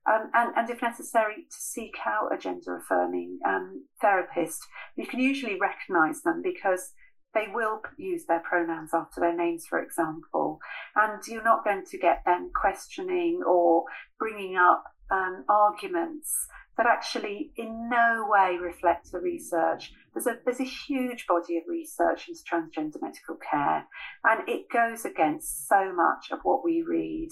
Um, 0.09 0.29
and, 0.33 0.55
and 0.55 0.69
if 0.69 0.81
necessary, 0.81 1.45
to 1.49 1.57
seek 1.57 1.95
out 2.05 2.33
a 2.33 2.37
gender 2.37 2.77
affirming 2.77 3.39
um, 3.45 3.85
therapist. 4.01 4.61
You 4.95 5.05
can 5.05 5.19
usually 5.19 5.59
recognize 5.59 6.21
them 6.21 6.41
because 6.41 6.93
they 7.33 7.47
will 7.53 7.81
use 7.97 8.25
their 8.25 8.39
pronouns 8.39 8.91
after 8.93 9.21
their 9.21 9.35
names, 9.35 9.65
for 9.67 9.81
example, 9.81 10.59
and 10.95 11.21
you're 11.27 11.43
not 11.43 11.63
going 11.63 11.83
to 11.85 11.97
get 11.97 12.23
them 12.25 12.49
questioning 12.59 13.41
or 13.45 13.83
bringing 14.17 14.55
up 14.55 14.83
um, 15.11 15.43
arguments 15.47 16.47
that 16.79 16.87
actually 16.87 17.51
in 17.57 17.89
no 17.89 18.25
way 18.29 18.55
reflect 18.57 19.11
the 19.11 19.19
research. 19.19 19.91
There's 20.13 20.27
a, 20.27 20.37
there's 20.45 20.61
a 20.61 20.63
huge 20.63 21.27
body 21.27 21.57
of 21.57 21.63
research 21.67 22.29
into 22.29 22.39
transgender 22.41 23.01
medical 23.01 23.35
care, 23.35 23.85
and 24.23 24.47
it 24.47 24.69
goes 24.71 25.03
against 25.03 25.67
so 25.67 25.93
much 25.93 26.31
of 26.31 26.39
what 26.43 26.63
we 26.63 26.81
read. 26.81 27.27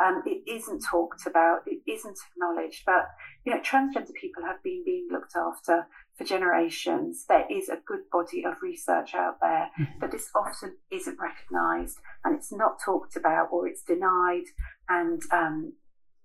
Um, 0.00 0.22
it 0.24 0.48
isn't 0.48 0.84
talked 0.88 1.26
about, 1.26 1.62
it 1.66 1.80
isn't 1.90 2.18
acknowledged, 2.32 2.84
but 2.86 3.06
you 3.44 3.52
know, 3.52 3.60
transgender 3.60 4.14
people 4.14 4.44
have 4.44 4.62
been 4.62 4.84
being 4.86 5.08
looked 5.10 5.34
after 5.36 5.88
for 6.16 6.24
generations. 6.24 7.24
There 7.28 7.46
is 7.50 7.68
a 7.68 7.82
good 7.84 8.08
body 8.12 8.44
of 8.44 8.54
research 8.62 9.14
out 9.16 9.38
there, 9.40 9.70
mm-hmm. 9.78 9.98
but 10.00 10.12
this 10.12 10.30
often 10.36 10.76
isn't 10.92 11.18
recognised 11.18 11.98
and 12.24 12.36
it's 12.36 12.52
not 12.52 12.78
talked 12.84 13.16
about 13.16 13.48
or 13.50 13.66
it's 13.66 13.82
denied 13.82 14.44
and 14.88 15.20
um, 15.32 15.72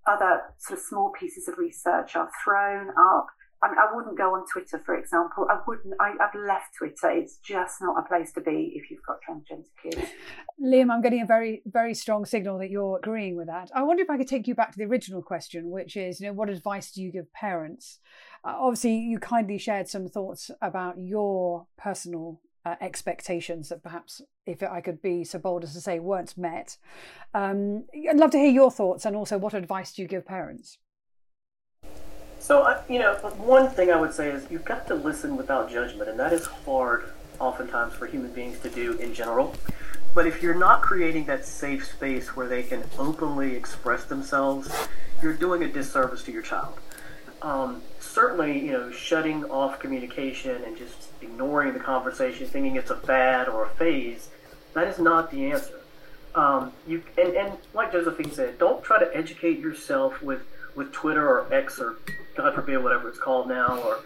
other 0.09 0.41
sort 0.57 0.79
of 0.79 0.85
small 0.85 1.11
pieces 1.17 1.47
of 1.47 1.57
research 1.57 2.15
are 2.15 2.29
thrown 2.43 2.89
up. 2.89 3.27
I, 3.61 3.67
mean, 3.67 3.77
I 3.77 3.93
wouldn't 3.93 4.17
go 4.17 4.35
on 4.35 4.45
Twitter, 4.51 4.81
for 4.85 4.97
example. 4.97 5.45
I 5.49 5.59
wouldn't. 5.67 5.93
I, 5.99 6.13
have 6.19 6.33
left 6.33 6.75
Twitter. 6.77 7.09
It's 7.09 7.37
just 7.37 7.81
not 7.81 7.97
a 7.99 8.07
place 8.07 8.31
to 8.33 8.41
be 8.41 8.71
if 8.75 8.89
you've 8.89 9.01
got 9.05 9.17
transgender 9.27 9.65
kids. 9.83 10.11
Liam, 10.63 10.89
I'm 10.89 11.01
getting 11.01 11.21
a 11.21 11.25
very, 11.25 11.61
very 11.65 11.93
strong 11.93 12.23
signal 12.23 12.57
that 12.59 12.69
you're 12.69 12.97
agreeing 12.97 13.35
with 13.35 13.47
that. 13.47 13.69
I 13.75 13.83
wonder 13.83 14.01
if 14.01 14.09
I 14.09 14.17
could 14.17 14.29
take 14.29 14.47
you 14.47 14.55
back 14.55 14.71
to 14.71 14.77
the 14.77 14.85
original 14.85 15.21
question, 15.21 15.69
which 15.71 15.97
is, 15.97 16.21
you 16.21 16.27
know, 16.27 16.33
what 16.33 16.49
advice 16.49 16.91
do 16.91 17.01
you 17.01 17.11
give 17.11 17.31
parents? 17.33 17.99
Uh, 18.45 18.55
obviously, 18.57 18.97
you 18.97 19.19
kindly 19.19 19.57
shared 19.57 19.89
some 19.89 20.07
thoughts 20.07 20.49
about 20.61 20.95
your 20.97 21.67
personal 21.77 22.39
uh, 22.69 22.75
expectations 22.81 23.69
that 23.69 23.83
perhaps, 23.83 24.21
if 24.45 24.61
I 24.61 24.81
could 24.81 25.01
be 25.01 25.23
so 25.23 25.39
bold 25.39 25.63
as 25.63 25.73
to 25.73 25.81
say, 25.81 25.99
weren't 25.99 26.37
met. 26.37 26.77
Um, 27.33 27.85
I'd 28.09 28.17
love 28.17 28.31
to 28.31 28.37
hear 28.37 28.51
your 28.51 28.71
thoughts 28.71 29.05
and 29.05 29.15
also 29.15 29.37
what 29.37 29.53
advice 29.53 29.93
do 29.93 30.01
you 30.01 30.07
give 30.07 30.25
parents? 30.25 30.77
So, 32.39 32.81
you 32.87 32.99
know, 32.99 33.15
one 33.37 33.69
thing 33.69 33.91
I 33.91 33.99
would 33.99 34.13
say 34.13 34.29
is 34.29 34.49
you've 34.49 34.65
got 34.65 34.87
to 34.87 34.95
listen 34.95 35.35
without 35.35 35.69
judgment, 35.69 36.09
and 36.09 36.19
that 36.19 36.31
is 36.31 36.45
hard 36.45 37.11
oftentimes 37.39 37.93
for 37.93 38.07
human 38.07 38.31
beings 38.31 38.59
to 38.59 38.69
do 38.69 38.93
in 38.93 39.13
general. 39.13 39.53
But 40.15 40.25
if 40.25 40.41
you're 40.41 40.55
not 40.55 40.81
creating 40.81 41.25
that 41.25 41.45
safe 41.45 41.85
space 41.85 42.35
where 42.35 42.47
they 42.47 42.63
can 42.63 42.83
openly 42.97 43.55
express 43.55 44.05
themselves, 44.05 44.71
you're 45.21 45.33
doing 45.33 45.63
a 45.63 45.67
disservice 45.67 46.23
to 46.23 46.31
your 46.31 46.41
child. 46.41 46.79
Um, 47.41 47.81
certainly, 47.99 48.65
you 48.65 48.71
know, 48.73 48.91
shutting 48.91 49.45
off 49.45 49.79
communication 49.79 50.63
and 50.63 50.77
just 50.77 51.09
ignoring 51.21 51.73
the 51.73 51.79
conversation, 51.79 52.47
thinking 52.47 52.75
it's 52.75 52.89
a 52.89 52.95
fad 52.95 53.47
or 53.47 53.65
a 53.65 53.69
phase, 53.69 54.29
that 54.73 54.87
is 54.87 54.99
not 54.99 55.31
the 55.31 55.51
answer. 55.51 55.79
Um, 56.35 56.73
you 56.87 57.01
and, 57.17 57.33
and 57.35 57.57
like 57.73 57.91
Josephine 57.91 58.31
said, 58.31 58.59
don't 58.59 58.83
try 58.83 58.99
to 58.99 59.15
educate 59.15 59.59
yourself 59.59 60.21
with, 60.21 60.41
with 60.75 60.91
Twitter 60.91 61.27
or 61.27 61.51
X 61.53 61.79
or 61.79 61.95
God 62.35 62.53
forbid 62.55 62.83
whatever 62.83 63.09
it's 63.09 63.17
called 63.17 63.47
now 63.47 63.79
or 63.79 63.99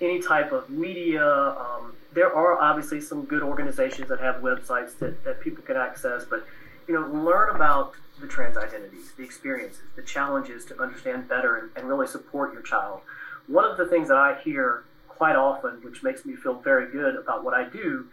any 0.00 0.22
type 0.22 0.52
of 0.52 0.70
media. 0.70 1.24
Um, 1.26 1.92
there 2.12 2.34
are 2.34 2.58
obviously 2.58 3.00
some 3.00 3.24
good 3.24 3.42
organizations 3.42 4.08
that 4.08 4.20
have 4.20 4.36
websites 4.36 4.98
that, 4.98 5.22
that 5.24 5.40
people 5.40 5.62
can 5.62 5.76
access, 5.76 6.24
but 6.24 6.46
you 6.88 6.94
know, 6.94 7.06
learn 7.06 7.54
about 7.54 7.94
the 8.20 8.26
trans 8.26 8.56
identities, 8.56 9.12
the 9.16 9.22
experiences, 9.22 9.82
the 9.94 10.02
challenges 10.02 10.64
to 10.66 10.82
understand 10.82 11.28
better 11.28 11.56
and, 11.56 11.70
and 11.76 11.88
really 11.88 12.06
support 12.06 12.52
your 12.52 12.62
child 12.62 13.00
one 13.46 13.64
of 13.64 13.76
the 13.76 13.86
things 13.86 14.08
that 14.08 14.16
I 14.16 14.38
hear 14.42 14.84
quite 15.08 15.36
often, 15.36 15.80
which 15.82 16.02
makes 16.02 16.24
me 16.24 16.34
feel 16.34 16.54
very 16.54 16.90
good 16.90 17.14
about 17.16 17.44
what 17.44 17.54
I 17.54 17.68
do, 17.68 18.06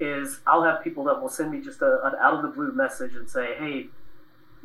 is 0.00 0.40
I'll 0.46 0.64
have 0.64 0.82
people 0.82 1.04
that 1.04 1.20
will 1.20 1.28
send 1.28 1.50
me 1.50 1.60
just 1.60 1.82
a, 1.82 2.00
an 2.04 2.14
out 2.20 2.34
of 2.34 2.42
the 2.42 2.48
blue 2.48 2.72
message 2.72 3.14
and 3.14 3.28
say, 3.28 3.54
hey, 3.58 3.88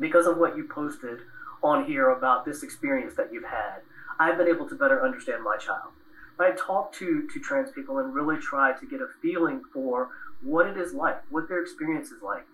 because 0.00 0.26
of 0.26 0.38
what 0.38 0.56
you 0.56 0.64
posted 0.64 1.20
on 1.62 1.84
here 1.84 2.10
about 2.10 2.44
this 2.44 2.62
experience 2.62 3.14
that 3.16 3.32
you've 3.32 3.44
had, 3.44 3.80
I've 4.18 4.38
been 4.38 4.48
able 4.48 4.68
to 4.68 4.74
better 4.74 5.04
understand 5.04 5.42
my 5.42 5.56
child. 5.56 5.92
I 6.38 6.50
talk 6.52 6.92
to, 6.94 7.28
to 7.32 7.40
trans 7.40 7.70
people 7.70 7.98
and 7.98 8.12
really 8.12 8.38
try 8.38 8.72
to 8.72 8.86
get 8.86 9.00
a 9.00 9.06
feeling 9.22 9.62
for 9.72 10.10
what 10.42 10.66
it 10.66 10.76
is 10.76 10.92
like, 10.92 11.22
what 11.30 11.48
their 11.48 11.62
experience 11.62 12.10
is 12.10 12.22
like. 12.22 12.44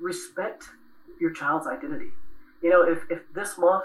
Respect 0.00 0.64
your 1.20 1.32
child's 1.32 1.66
identity. 1.66 2.10
You 2.62 2.70
know, 2.70 2.82
if, 2.82 3.02
if 3.10 3.20
this 3.34 3.58
month 3.58 3.84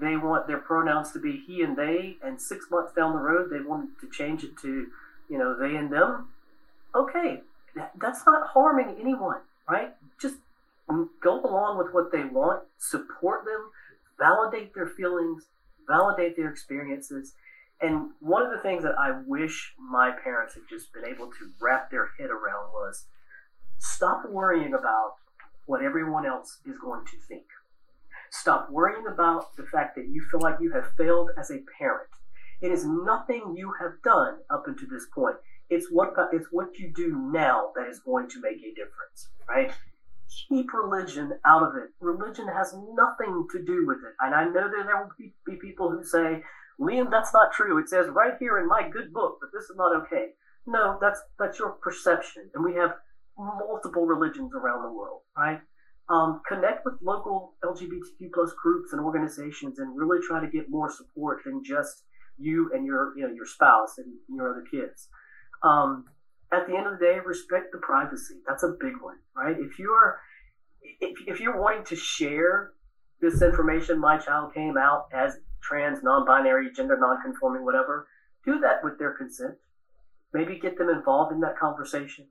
they 0.00 0.16
want 0.16 0.46
their 0.46 0.58
pronouns 0.58 1.12
to 1.12 1.18
be 1.18 1.42
he 1.46 1.62
and 1.62 1.76
they, 1.76 2.16
and 2.22 2.40
six 2.40 2.66
months 2.70 2.92
down 2.94 3.12
the 3.12 3.18
road 3.20 3.50
they 3.50 3.60
want 3.60 3.90
to 4.00 4.08
change 4.08 4.44
it 4.44 4.56
to, 4.62 4.86
you 5.28 5.38
know, 5.38 5.58
they 5.58 5.76
and 5.76 5.92
them, 5.92 6.28
okay, 6.94 7.42
that's 8.00 8.24
not 8.26 8.48
harming 8.48 8.96
anyone, 9.00 9.40
right? 9.68 9.94
Just 10.20 10.36
go 11.22 11.40
along 11.44 11.78
with 11.78 11.92
what 11.92 12.12
they 12.12 12.24
want, 12.24 12.62
support 12.78 13.44
them, 13.44 13.70
validate 14.18 14.74
their 14.74 14.86
feelings, 14.86 15.44
validate 15.86 16.36
their 16.36 16.50
experiences. 16.50 17.34
And 17.80 18.10
one 18.20 18.42
of 18.42 18.50
the 18.50 18.58
things 18.58 18.82
that 18.82 18.94
I 18.98 19.20
wish 19.26 19.74
my 19.78 20.10
parents 20.10 20.54
had 20.54 20.64
just 20.68 20.92
been 20.92 21.04
able 21.04 21.26
to 21.26 21.52
wrap 21.60 21.90
their 21.90 22.10
head 22.18 22.30
around 22.30 22.72
was 22.72 23.04
stop 23.78 24.28
worrying 24.28 24.74
about 24.74 25.14
what 25.68 25.84
everyone 25.84 26.26
else 26.26 26.58
is 26.64 26.78
going 26.82 27.04
to 27.04 27.16
think. 27.28 27.44
Stop 28.30 28.70
worrying 28.70 29.06
about 29.06 29.54
the 29.56 29.64
fact 29.64 29.94
that 29.96 30.08
you 30.08 30.22
feel 30.30 30.40
like 30.40 30.56
you 30.60 30.72
have 30.72 30.92
failed 30.96 31.30
as 31.38 31.50
a 31.50 31.60
parent. 31.78 32.08
It 32.60 32.72
is 32.72 32.84
nothing 32.84 33.54
you 33.56 33.72
have 33.80 34.02
done 34.02 34.38
up 34.50 34.64
until 34.66 34.88
this 34.90 35.06
point. 35.14 35.36
It's 35.70 35.88
what 35.90 36.14
it's 36.32 36.48
what 36.50 36.78
you 36.78 36.90
do 36.94 37.30
now 37.30 37.70
that 37.76 37.86
is 37.88 38.00
going 38.00 38.28
to 38.30 38.40
make 38.40 38.58
a 38.58 38.74
difference, 38.74 39.28
right? 39.48 39.70
Keep 40.48 40.72
religion 40.72 41.32
out 41.44 41.62
of 41.62 41.76
it. 41.76 41.90
Religion 42.00 42.48
has 42.48 42.74
nothing 42.94 43.46
to 43.52 43.62
do 43.62 43.86
with 43.86 43.98
it. 43.98 44.14
And 44.20 44.34
I 44.34 44.44
know 44.44 44.68
that 44.68 44.84
there 44.86 44.96
will 44.96 45.10
be, 45.18 45.34
be 45.46 45.56
people 45.56 45.90
who 45.90 46.02
say, 46.02 46.42
Liam, 46.80 47.10
that's 47.10 47.32
not 47.32 47.52
true. 47.52 47.78
It 47.78 47.88
says 47.88 48.08
right 48.08 48.34
here 48.38 48.58
in 48.58 48.66
my 48.66 48.88
good 48.88 49.12
book 49.12 49.38
that 49.40 49.50
this 49.52 49.64
is 49.64 49.76
not 49.76 49.94
okay. 50.02 50.30
No, 50.66 50.98
that's 51.00 51.20
that's 51.38 51.58
your 51.58 51.72
perception. 51.72 52.50
And 52.54 52.64
we 52.64 52.74
have 52.74 52.94
multiple 53.38 54.04
religions 54.04 54.52
around 54.54 54.82
the 54.82 54.92
world, 54.92 55.22
right? 55.36 55.60
Um, 56.10 56.40
connect 56.48 56.84
with 56.84 56.94
local 57.02 57.54
LGBTQ 57.64 58.32
plus 58.32 58.52
groups 58.60 58.92
and 58.92 59.00
organizations 59.00 59.78
and 59.78 59.96
really 59.96 60.18
try 60.26 60.40
to 60.40 60.50
get 60.50 60.70
more 60.70 60.90
support 60.90 61.40
than 61.44 61.62
just 61.62 62.04
you 62.38 62.70
and 62.72 62.86
your 62.86 63.12
you 63.16 63.26
know 63.26 63.32
your 63.32 63.46
spouse 63.46 63.98
and 63.98 64.06
your 64.28 64.50
other 64.50 64.64
kids. 64.70 65.08
Um, 65.62 66.06
at 66.50 66.66
the 66.66 66.76
end 66.76 66.86
of 66.86 66.98
the 66.98 67.04
day, 67.04 67.18
respect 67.24 67.72
the 67.72 67.78
privacy. 67.78 68.36
That's 68.46 68.62
a 68.62 68.74
big 68.80 68.94
one, 69.02 69.18
right? 69.36 69.56
If 69.58 69.78
you're 69.78 70.18
if, 71.00 71.18
if 71.26 71.40
you're 71.40 71.60
wanting 71.60 71.84
to 71.86 71.96
share 71.96 72.72
this 73.20 73.42
information, 73.42 74.00
my 74.00 74.16
child 74.16 74.54
came 74.54 74.78
out 74.78 75.08
as 75.12 75.36
trans, 75.60 76.02
non-binary, 76.02 76.72
gender 76.74 76.96
non-conforming, 76.98 77.64
whatever, 77.64 78.08
do 78.46 78.60
that 78.60 78.82
with 78.82 78.98
their 78.98 79.12
consent. 79.12 79.54
Maybe 80.32 80.58
get 80.58 80.78
them 80.78 80.88
involved 80.88 81.32
in 81.32 81.40
that 81.40 81.58
conversation. 81.58 82.28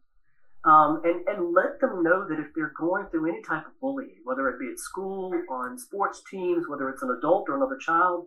Um, 0.68 1.00
and, 1.06 1.24
and 1.28 1.54
let 1.56 1.80
them 1.80 2.04
know 2.04 2.28
that 2.28 2.42
if 2.42 2.48
they're 2.54 2.74
going 2.78 3.06
through 3.08 3.30
any 3.30 3.42
type 3.42 3.66
of 3.66 3.80
bullying, 3.80 4.20
whether 4.26 4.50
it 4.50 4.60
be 4.60 4.68
at 4.70 4.78
school, 4.78 5.32
on 5.50 5.80
sports 5.80 6.22
teams, 6.30 6.68
whether 6.68 6.90
it's 6.90 7.02
an 7.02 7.16
adult 7.18 7.48
or 7.48 7.56
another 7.56 7.78
child, 7.78 8.26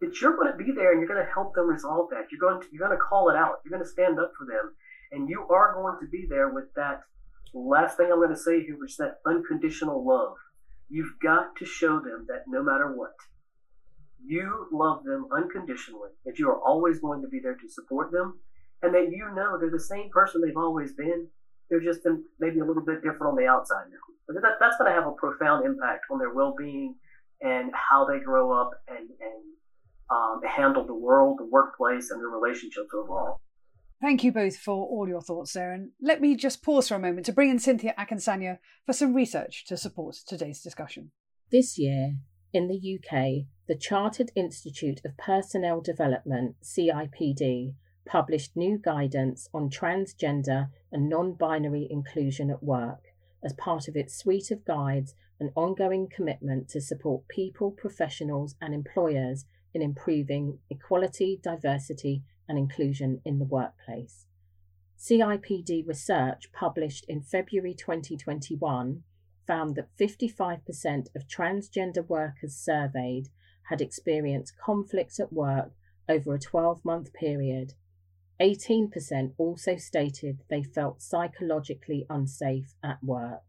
that 0.00 0.18
you're 0.18 0.34
going 0.36 0.50
to 0.50 0.56
be 0.56 0.72
there 0.72 0.92
and 0.92 1.00
you're 1.00 1.08
going 1.08 1.22
to 1.22 1.32
help 1.32 1.54
them 1.54 1.66
resolve 1.66 2.08
that. 2.10 2.28
You're 2.30 2.40
going 2.40 2.62
to 2.62 2.68
you're 2.72 2.86
going 2.86 2.96
to 2.96 3.04
call 3.04 3.28
it 3.28 3.36
out. 3.36 3.60
You're 3.62 3.76
going 3.76 3.84
to 3.84 3.88
stand 3.88 4.18
up 4.18 4.32
for 4.38 4.46
them, 4.46 4.72
and 5.12 5.28
you 5.28 5.46
are 5.50 5.74
going 5.74 6.00
to 6.00 6.08
be 6.08 6.24
there 6.26 6.48
with 6.48 6.72
that. 6.76 7.02
Last 7.52 7.98
thing 7.98 8.08
I'm 8.10 8.20
going 8.20 8.30
to 8.30 8.36
say 8.36 8.62
here 8.64 8.82
is 8.82 8.96
that 8.96 9.18
unconditional 9.26 10.02
love. 10.02 10.36
You've 10.88 11.18
got 11.22 11.56
to 11.56 11.66
show 11.66 12.00
them 12.00 12.24
that 12.28 12.44
no 12.48 12.62
matter 12.62 12.96
what, 12.96 13.12
you 14.24 14.66
love 14.72 15.04
them 15.04 15.26
unconditionally. 15.30 16.10
That 16.24 16.38
you 16.38 16.48
are 16.48 16.58
always 16.58 17.00
going 17.00 17.20
to 17.20 17.28
be 17.28 17.38
there 17.38 17.56
to 17.56 17.68
support 17.68 18.12
them, 18.12 18.40
and 18.80 18.94
that 18.94 19.10
you 19.10 19.28
know 19.34 19.58
they're 19.58 19.70
the 19.70 19.78
same 19.78 20.08
person 20.08 20.40
they've 20.40 20.56
always 20.56 20.94
been 20.94 21.28
they're 21.72 21.80
just 21.80 22.06
maybe 22.38 22.60
a 22.60 22.64
little 22.64 22.84
bit 22.84 22.96
different 22.96 23.32
on 23.32 23.36
the 23.36 23.46
outside 23.46 23.86
now. 23.90 23.96
But 24.28 24.42
that, 24.42 24.60
that's 24.60 24.76
going 24.76 24.92
to 24.92 24.94
have 24.94 25.06
a 25.06 25.12
profound 25.12 25.64
impact 25.64 26.04
on 26.10 26.18
their 26.18 26.34
well-being 26.34 26.96
and 27.40 27.72
how 27.72 28.04
they 28.04 28.20
grow 28.20 28.52
up 28.52 28.72
and, 28.88 28.98
and 28.98 29.42
um, 30.10 30.42
handle 30.46 30.86
the 30.86 30.94
world, 30.94 31.38
the 31.38 31.46
workplace, 31.46 32.10
and 32.10 32.20
their 32.20 32.28
relationships 32.28 32.90
overall. 32.94 33.40
Thank 34.02 34.22
you 34.22 34.32
both 34.32 34.58
for 34.58 34.74
all 34.74 35.08
your 35.08 35.22
thoughts 35.22 35.54
there. 35.54 35.72
And 35.72 35.92
let 36.00 36.20
me 36.20 36.36
just 36.36 36.62
pause 36.62 36.88
for 36.88 36.96
a 36.96 37.00
moment 37.00 37.24
to 37.26 37.32
bring 37.32 37.48
in 37.48 37.58
Cynthia 37.58 37.94
Akinsanya 37.98 38.58
for 38.84 38.92
some 38.92 39.14
research 39.14 39.64
to 39.68 39.78
support 39.78 40.16
today's 40.26 40.60
discussion. 40.60 41.10
This 41.50 41.78
year, 41.78 42.16
in 42.52 42.68
the 42.68 42.98
UK, 42.98 43.46
the 43.66 43.78
Chartered 43.78 44.30
Institute 44.36 45.00
of 45.06 45.16
Personnel 45.16 45.80
Development, 45.80 46.56
CIPD, 46.62 47.74
published 48.04 48.56
new 48.56 48.78
guidance 48.78 49.48
on 49.54 49.70
transgender 49.70 50.68
and 50.90 51.08
non 51.08 51.32
binary 51.32 51.86
inclusion 51.90 52.50
at 52.50 52.62
work 52.62 53.12
as 53.44 53.52
part 53.54 53.88
of 53.88 53.96
its 53.96 54.16
suite 54.16 54.50
of 54.50 54.64
guides 54.64 55.14
and 55.40 55.50
ongoing 55.56 56.08
commitment 56.08 56.68
to 56.68 56.80
support 56.80 57.26
people, 57.28 57.70
professionals, 57.70 58.54
and 58.60 58.72
employers 58.72 59.44
in 59.74 59.82
improving 59.82 60.58
equality, 60.70 61.40
diversity, 61.42 62.22
and 62.48 62.58
inclusion 62.58 63.20
in 63.24 63.38
the 63.38 63.44
workplace. 63.44 64.26
CIPD 64.98 65.86
research 65.86 66.52
published 66.52 67.04
in 67.08 67.20
February 67.20 67.74
2021 67.74 69.02
found 69.46 69.74
that 69.74 69.88
55% 69.98 71.08
of 71.16 71.26
transgender 71.26 72.06
workers 72.06 72.54
surveyed 72.54 73.28
had 73.64 73.80
experienced 73.80 74.54
conflicts 74.56 75.18
at 75.18 75.32
work 75.32 75.72
over 76.08 76.34
a 76.34 76.38
12 76.38 76.84
month 76.84 77.12
period 77.12 77.74
18% 78.42 79.34
also 79.38 79.76
stated 79.76 80.40
they 80.50 80.64
felt 80.64 81.00
psychologically 81.00 82.04
unsafe 82.10 82.74
at 82.82 83.02
work. 83.02 83.42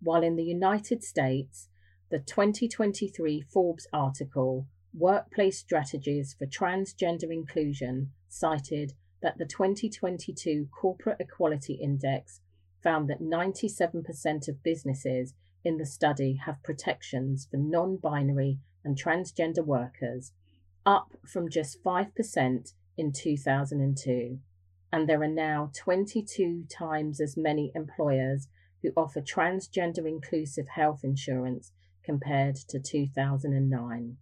While 0.00 0.22
in 0.22 0.36
the 0.36 0.44
United 0.44 1.04
States, 1.04 1.68
the 2.10 2.18
2023 2.18 3.42
Forbes 3.42 3.86
article, 3.92 4.66
Workplace 4.94 5.58
Strategies 5.58 6.34
for 6.38 6.46
Transgender 6.46 7.30
Inclusion, 7.30 8.12
cited 8.28 8.94
that 9.20 9.36
the 9.36 9.44
2022 9.44 10.68
Corporate 10.72 11.20
Equality 11.20 11.74
Index 11.74 12.40
found 12.82 13.10
that 13.10 13.20
97% 13.20 14.48
of 14.48 14.62
businesses 14.62 15.34
in 15.64 15.76
the 15.76 15.84
study 15.84 16.40
have 16.46 16.62
protections 16.62 17.46
for 17.50 17.58
non 17.58 17.98
binary 17.98 18.58
and 18.84 18.96
transgender 18.96 19.64
workers, 19.64 20.32
up 20.86 21.12
from 21.26 21.50
just 21.50 21.82
5% 21.84 22.72
in 22.98 23.12
2002, 23.12 24.38
and 24.92 25.08
there 25.08 25.22
are 25.22 25.28
now 25.28 25.70
22 25.74 26.64
times 26.68 27.20
as 27.20 27.36
many 27.36 27.72
employers 27.74 28.48
who 28.82 28.90
offer 28.96 29.20
transgender 29.20 30.06
inclusive 30.06 30.66
health 30.68 31.00
insurance 31.04 31.72
compared 32.04 32.56
to 32.56 32.80
2009. 32.80 34.16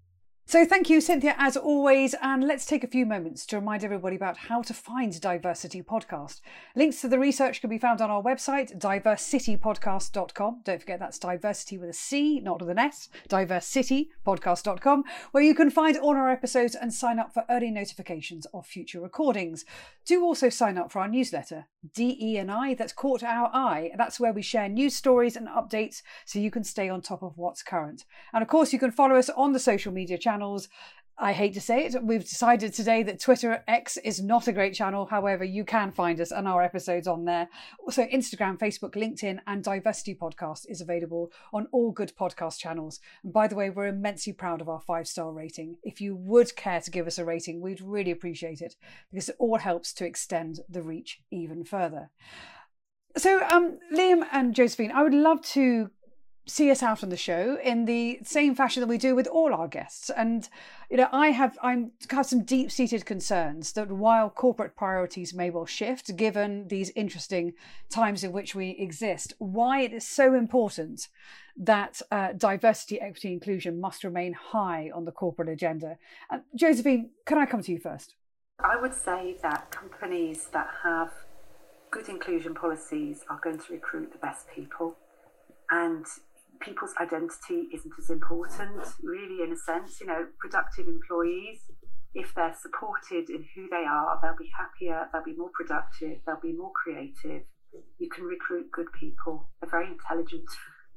So, 0.49 0.65
thank 0.65 0.89
you, 0.89 1.01
Cynthia, 1.01 1.35
as 1.39 1.57
always. 1.57 2.15
And 2.23 2.47
let's 2.47 2.67
take 2.67 2.85
a 2.85 2.87
few 2.87 3.05
moments 3.05 3.45
to 3.47 3.57
remind 3.57 3.83
everybody 3.83 4.15
about 4.15 4.37
how 4.37 4.63
to 4.63 4.73
find 4.73 5.13
DiverCity 5.13 5.85
Podcast. 5.85 6.41
Links 6.77 7.01
to 7.01 7.09
the 7.09 7.19
research 7.19 7.61
can 7.61 7.69
be 7.69 7.79
found 7.79 8.01
on 8.01 8.13
our 8.13 8.23
website, 8.23 8.79
divercitypodcast.com. 8.79 10.61
Don't 10.63 10.81
forget 10.81 11.01
that's 11.01 11.19
diversity 11.19 11.79
with 11.79 11.91
a 11.91 11.93
C, 11.93 12.39
not 12.39 12.61
with 12.61 12.71
an 12.71 12.79
S, 12.79 13.09
divercitypodcast.com, 13.29 15.03
where 15.33 15.43
you 15.43 15.53
can 15.53 15.69
find 15.69 15.97
all 15.97 16.15
our 16.15 16.31
episodes 16.31 16.77
and 16.77 16.95
sign 16.95 17.19
up 17.19 17.35
for 17.35 17.45
early 17.51 17.73
notifications 17.73 18.47
of 18.55 18.69
future 18.69 19.01
recordings. 19.01 19.65
Do 20.05 20.23
also 20.23 20.49
sign 20.49 20.79
up 20.79 20.93
for 20.93 21.01
our 21.01 21.09
newsletter, 21.09 21.67
DE 21.95 22.39
and 22.39 22.51
I, 22.51 22.75
that's 22.75 22.93
caught 22.93 23.23
our 23.23 23.51
eye. 23.53 23.91
That's 23.97 24.21
where 24.21 24.33
we 24.33 24.43
share 24.43 24.69
news 24.69 24.95
stories 24.95 25.37
and 25.37 25.49
updates 25.49 26.03
so 26.25 26.39
you 26.39 26.51
can 26.51 26.65
stay 26.65 26.89
on 26.89 27.03
top 27.03 27.23
of 27.23 27.37
what's 27.37 27.63
current. 27.63 28.05
And 28.33 28.43
of 28.43 28.49
course, 28.49 28.73
you 28.73 28.79
can 28.79 28.91
follow 28.91 29.17
us 29.17 29.31
on 29.31 29.53
the 29.53 29.59
social 29.59 29.93
media 29.93 30.19
channels 30.19 30.37
channels. 30.37 30.69
I 31.19 31.33
hate 31.33 31.55
to 31.55 31.63
say 31.63 31.87
it, 31.87 32.03
we've 32.03 32.29
decided 32.29 32.75
today 32.75 33.03
that 33.05 33.19
Twitter 33.19 33.65
X 33.67 33.97
is 33.97 34.23
not 34.23 34.49
a 34.49 34.53
great 34.53 34.75
channel. 34.75 35.07
However, 35.07 35.45
you 35.45 35.65
can 35.65 35.91
find 35.91 36.21
us 36.21 36.31
and 36.31 36.47
our 36.47 36.63
episodes 36.63 37.07
on 37.07 37.25
there. 37.25 37.49
Also, 37.79 38.05
Instagram, 38.05 38.59
Facebook, 38.59 38.93
LinkedIn, 38.93 39.39
and 39.47 39.65
DiverCity 39.65 40.19
Podcast 40.19 40.67
is 40.69 40.83
available 40.83 41.33
on 41.55 41.69
all 41.73 41.91
good 41.91 42.13
podcast 42.21 42.59
channels. 42.59 43.01
And 43.25 43.33
by 43.33 43.49
the 43.49 43.55
way, 43.55 43.71
we're 43.71 43.87
immensely 43.87 44.35
proud 44.35 44.61
of 44.61 44.69
our 44.69 44.81
five 44.81 45.09
star 45.09 45.33
rating. 45.33 45.77
If 45.83 46.03
you 46.03 46.15
would 46.17 46.55
care 46.55 46.83
to 46.83 46.91
give 46.91 47.07
us 47.07 47.19
a 47.19 47.25
rating, 47.25 47.63
we'd 47.63 47.81
really 47.81 48.11
appreciate 48.11 48.61
it 48.61 48.77
because 49.11 49.31
it 49.31 49.37
all 49.39 49.59
helps 49.59 49.95
to 49.95 50.05
extend 50.05 50.61
the 50.69 50.83
reach 50.83 51.23
even 51.31 51.65
further. 51.65 52.11
So, 53.17 53.43
um, 53.49 53.79
Liam 53.95 54.27
and 54.33 54.55
Josephine, 54.55 54.93
I 54.93 55.03
would 55.03 55.15
love 55.15 55.41
to 55.53 55.91
see 56.47 56.71
us 56.71 56.83
out 56.83 57.03
on 57.03 57.09
the 57.09 57.17
show 57.17 57.59
in 57.63 57.85
the 57.85 58.21
same 58.23 58.55
fashion 58.55 58.81
that 58.81 58.87
we 58.87 58.99
do 58.99 59.15
with 59.15 59.27
all 59.27 59.53
our 59.53 59.67
guests. 59.67 60.11
And 60.11 60.49
you 60.91 60.97
know, 60.97 61.09
I 61.13 61.29
have 61.29 61.59
I'm 61.63 61.93
have 62.11 62.27
some 62.27 62.45
deep 62.45 62.71
seated 62.71 63.05
concerns 63.05 63.73
that 63.73 63.91
while 63.91 64.31
corporate 64.31 64.77
priorities 64.77 65.35
may 65.35 65.51
well 65.51 65.67
shift, 65.67 66.17
given 66.17 66.69
these 66.69 66.91
interesting 66.95 67.55
times 67.91 68.23
in 68.23 68.33
which 68.33 68.55
we 68.55 68.71
exist, 68.71 69.35
why 69.39 69.81
it 69.81 69.93
is 69.93 70.07
so 70.07 70.35
important 70.35 71.09
that 71.57 72.01
uh, 72.11 72.33
diversity, 72.33 73.01
equity, 73.01 73.33
inclusion 73.33 73.81
must 73.81 74.05
remain 74.05 74.33
high 74.35 74.91
on 74.95 75.05
the 75.05 75.13
corporate 75.13 75.49
agenda. 75.49 75.97
Uh, 76.31 76.39
Josephine, 76.55 77.11
can 77.25 77.39
I 77.39 77.47
come 77.47 77.63
to 77.63 77.73
you 77.73 77.79
first? 77.79 78.15
I 78.61 78.81
would 78.81 78.95
say 78.95 79.37
that 79.43 79.71
companies 79.71 80.49
that 80.53 80.69
have 80.83 81.13
good 81.91 82.09
inclusion 82.09 82.55
policies 82.55 83.25
are 83.29 83.41
going 83.43 83.59
to 83.59 83.73
recruit 83.73 84.13
the 84.13 84.19
best 84.19 84.47
people. 84.55 84.97
And 85.71 86.05
people's 86.61 86.95
identity 87.01 87.69
isn't 87.73 87.93
as 87.99 88.11
important, 88.11 88.83
really, 89.03 89.43
in 89.43 89.53
a 89.53 89.57
sense. 89.57 90.01
You 90.01 90.07
know, 90.07 90.27
productive 90.39 90.89
employees, 90.89 91.59
if 92.15 92.35
they're 92.35 92.57
supported 92.61 93.31
in 93.31 93.45
who 93.55 93.69
they 93.69 93.85
are, 93.89 94.19
they'll 94.23 94.37
be 94.37 94.51
happier, 94.57 95.09
they'll 95.13 95.25
be 95.25 95.37
more 95.37 95.51
productive, 95.53 96.19
they'll 96.27 96.41
be 96.41 96.53
more 96.53 96.73
creative. 96.73 97.43
You 97.99 98.09
can 98.09 98.25
recruit 98.25 98.73
good 98.73 98.93
people, 98.99 99.49
they're 99.61 99.71
very 99.71 99.89
intelligent. 99.89 100.49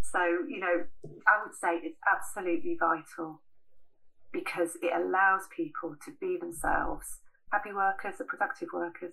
so, 0.00 0.20
you 0.48 0.60
know, 0.60 0.84
I 1.26 1.42
would 1.42 1.54
say 1.54 1.80
it's 1.82 1.98
absolutely 2.08 2.76
vital 2.78 3.40
because 4.32 4.76
it 4.82 4.92
allows 4.94 5.42
people 5.54 5.96
to 6.04 6.12
be 6.20 6.36
themselves. 6.38 7.18
Happy 7.50 7.72
workers 7.72 8.20
are 8.20 8.24
productive 8.24 8.68
workers 8.72 9.12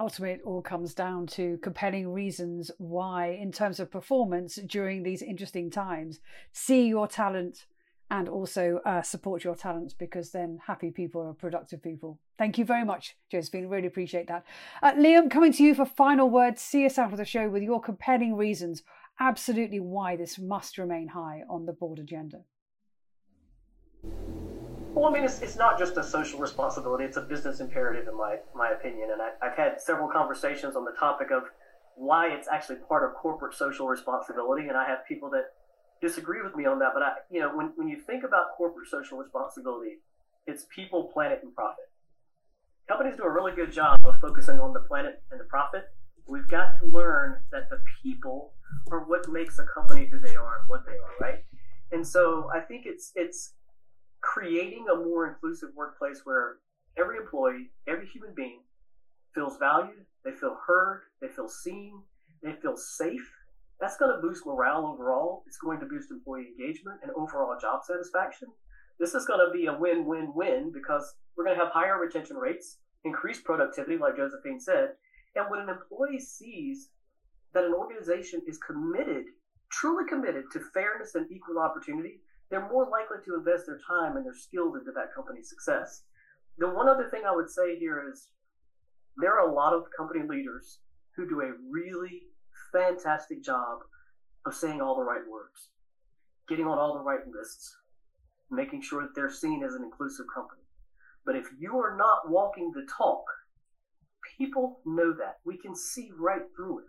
ultimately 0.00 0.34
it 0.34 0.42
all 0.44 0.62
comes 0.62 0.94
down 0.94 1.26
to 1.26 1.58
compelling 1.58 2.12
reasons 2.12 2.70
why 2.78 3.28
in 3.28 3.52
terms 3.52 3.80
of 3.80 3.90
performance 3.90 4.56
during 4.66 5.02
these 5.02 5.22
interesting 5.22 5.70
times 5.70 6.20
see 6.52 6.86
your 6.86 7.06
talent 7.06 7.66
and 8.10 8.28
also 8.28 8.80
uh, 8.86 9.02
support 9.02 9.42
your 9.42 9.56
talents 9.56 9.92
because 9.92 10.30
then 10.30 10.60
happy 10.64 10.92
people 10.92 11.20
are 11.22 11.34
productive 11.34 11.82
people. 11.82 12.20
Thank 12.38 12.56
you 12.56 12.64
very 12.64 12.84
much 12.84 13.16
josephine. 13.32 13.66
Really 13.66 13.88
appreciate 13.88 14.28
that. 14.28 14.44
Uh, 14.82 14.92
liam 14.92 15.28
coming 15.28 15.52
to 15.54 15.64
you 15.64 15.74
for 15.74 15.84
final 15.84 16.30
words. 16.30 16.62
See 16.62 16.86
us 16.86 16.98
out 16.98 17.10
of 17.10 17.18
the 17.18 17.24
show 17.24 17.48
with 17.48 17.62
your 17.62 17.80
compelling 17.80 18.36
reasons 18.36 18.82
absolutely 19.18 19.80
why 19.80 20.16
this 20.16 20.38
must 20.38 20.78
remain 20.78 21.08
high 21.08 21.42
on 21.48 21.66
the 21.66 21.72
board 21.72 21.98
agenda 21.98 22.44
well, 24.96 25.10
I 25.10 25.12
mean, 25.12 25.24
it's, 25.24 25.42
it's 25.42 25.56
not 25.56 25.78
just 25.78 25.98
a 25.98 26.02
social 26.02 26.38
responsibility; 26.38 27.04
it's 27.04 27.18
a 27.18 27.20
business 27.20 27.60
imperative, 27.60 28.08
in 28.08 28.16
my 28.16 28.36
my 28.54 28.70
opinion. 28.70 29.10
And 29.12 29.20
I, 29.20 29.46
I've 29.46 29.56
had 29.56 29.78
several 29.78 30.08
conversations 30.08 30.74
on 30.74 30.86
the 30.86 30.92
topic 30.98 31.30
of 31.30 31.42
why 31.96 32.28
it's 32.28 32.48
actually 32.48 32.76
part 32.88 33.04
of 33.04 33.14
corporate 33.14 33.54
social 33.54 33.86
responsibility, 33.88 34.68
and 34.68 34.76
I 34.76 34.86
have 34.86 35.06
people 35.06 35.28
that 35.30 35.52
disagree 36.00 36.42
with 36.42 36.56
me 36.56 36.64
on 36.64 36.78
that. 36.78 36.92
But 36.94 37.02
I, 37.02 37.12
you 37.30 37.40
know, 37.40 37.54
when 37.54 37.74
when 37.76 37.88
you 37.88 38.00
think 38.00 38.24
about 38.24 38.56
corporate 38.56 38.88
social 38.88 39.18
responsibility, 39.18 39.98
it's 40.46 40.64
people, 40.74 41.10
planet, 41.12 41.40
and 41.42 41.54
profit. 41.54 41.84
Companies 42.88 43.16
do 43.18 43.24
a 43.24 43.30
really 43.30 43.52
good 43.52 43.72
job 43.72 43.98
of 44.02 44.18
focusing 44.20 44.60
on 44.60 44.72
the 44.72 44.80
planet 44.80 45.22
and 45.30 45.38
the 45.38 45.44
profit. 45.44 45.84
We've 46.26 46.48
got 46.48 46.80
to 46.80 46.86
learn 46.86 47.42
that 47.52 47.68
the 47.68 47.80
people 48.02 48.54
are 48.90 49.00
what 49.00 49.28
makes 49.28 49.58
a 49.58 49.66
company 49.74 50.08
who 50.10 50.20
they 50.20 50.36
are 50.36 50.60
and 50.60 50.68
what 50.68 50.86
they 50.86 50.92
are, 50.92 51.14
right? 51.20 51.44
And 51.92 52.06
so 52.06 52.48
I 52.54 52.60
think 52.60 52.86
it's 52.86 53.12
it's 53.14 53.52
creating 54.26 54.86
a 54.92 54.96
more 54.96 55.28
inclusive 55.28 55.70
workplace 55.76 56.22
where 56.24 56.56
every 56.98 57.16
employee, 57.16 57.70
every 57.86 58.06
human 58.06 58.34
being 58.34 58.60
feels 59.34 59.56
valued, 59.58 60.04
they 60.24 60.32
feel 60.32 60.56
heard, 60.66 61.02
they 61.20 61.28
feel 61.28 61.48
seen, 61.48 62.02
they 62.42 62.52
feel 62.60 62.76
safe. 62.76 63.30
That's 63.80 63.96
going 63.96 64.14
to 64.14 64.20
boost 64.20 64.46
morale 64.46 64.86
overall. 64.86 65.44
It's 65.46 65.58
going 65.58 65.78
to 65.80 65.86
boost 65.86 66.10
employee 66.10 66.48
engagement 66.58 67.00
and 67.02 67.12
overall 67.12 67.56
job 67.60 67.84
satisfaction. 67.84 68.48
This 68.98 69.14
is 69.14 69.26
going 69.26 69.46
to 69.46 69.52
be 69.52 69.66
a 69.66 69.78
win 69.78 70.06
win 70.06 70.32
win 70.34 70.72
because 70.72 71.14
we're 71.36 71.44
going 71.44 71.56
to 71.56 71.62
have 71.62 71.72
higher 71.72 72.00
retention 72.00 72.36
rates, 72.36 72.78
increased 73.04 73.44
productivity, 73.44 73.98
like 73.98 74.16
Josephine 74.16 74.60
said. 74.60 74.90
And 75.36 75.46
when 75.50 75.60
an 75.60 75.68
employee 75.68 76.18
sees 76.18 76.88
that 77.52 77.64
an 77.64 77.74
organization 77.74 78.40
is 78.48 78.58
committed, 78.58 79.26
truly 79.70 80.08
committed 80.08 80.44
to 80.52 80.60
fairness 80.72 81.14
and 81.14 81.30
equal 81.30 81.58
opportunity, 81.58 82.20
they're 82.50 82.68
more 82.68 82.88
likely 82.90 83.18
to 83.24 83.34
invest 83.36 83.66
their 83.66 83.80
time 83.86 84.16
and 84.16 84.24
their 84.24 84.34
skills 84.34 84.76
into 84.76 84.92
that 84.92 85.14
company's 85.14 85.48
success. 85.48 86.02
The 86.58 86.68
one 86.68 86.88
other 86.88 87.08
thing 87.10 87.22
I 87.26 87.34
would 87.34 87.50
say 87.50 87.78
here 87.78 88.10
is 88.12 88.28
there 89.16 89.38
are 89.38 89.48
a 89.48 89.54
lot 89.54 89.72
of 89.72 89.84
company 89.96 90.20
leaders 90.26 90.78
who 91.16 91.28
do 91.28 91.40
a 91.40 91.52
really 91.70 92.22
fantastic 92.72 93.42
job 93.42 93.80
of 94.44 94.54
saying 94.54 94.80
all 94.80 94.96
the 94.96 95.02
right 95.02 95.26
words, 95.28 95.70
getting 96.48 96.66
on 96.66 96.78
all 96.78 96.94
the 96.94 97.04
right 97.04 97.26
lists, 97.26 97.74
making 98.50 98.80
sure 98.80 99.02
that 99.02 99.14
they're 99.14 99.30
seen 99.30 99.62
as 99.64 99.74
an 99.74 99.82
inclusive 99.82 100.26
company. 100.32 100.62
But 101.24 101.36
if 101.36 101.46
you 101.58 101.78
are 101.78 101.96
not 101.96 102.30
walking 102.30 102.70
the 102.72 102.86
talk, 102.96 103.24
people 104.38 104.80
know 104.86 105.12
that. 105.14 105.38
We 105.44 105.58
can 105.58 105.74
see 105.74 106.10
right 106.16 106.42
through 106.54 106.80
it. 106.80 106.84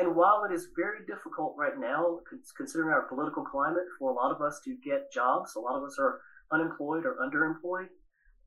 And 0.00 0.16
while 0.16 0.44
it 0.48 0.54
is 0.54 0.68
very 0.74 1.04
difficult 1.06 1.54
right 1.58 1.78
now, 1.78 2.20
considering 2.56 2.88
our 2.88 3.02
political 3.02 3.44
climate, 3.44 3.84
for 3.98 4.10
a 4.10 4.14
lot 4.14 4.34
of 4.34 4.40
us 4.40 4.58
to 4.64 4.74
get 4.82 5.12
jobs, 5.12 5.56
a 5.56 5.60
lot 5.60 5.76
of 5.76 5.84
us 5.84 5.96
are 5.98 6.22
unemployed 6.50 7.04
or 7.04 7.16
underemployed, 7.20 7.88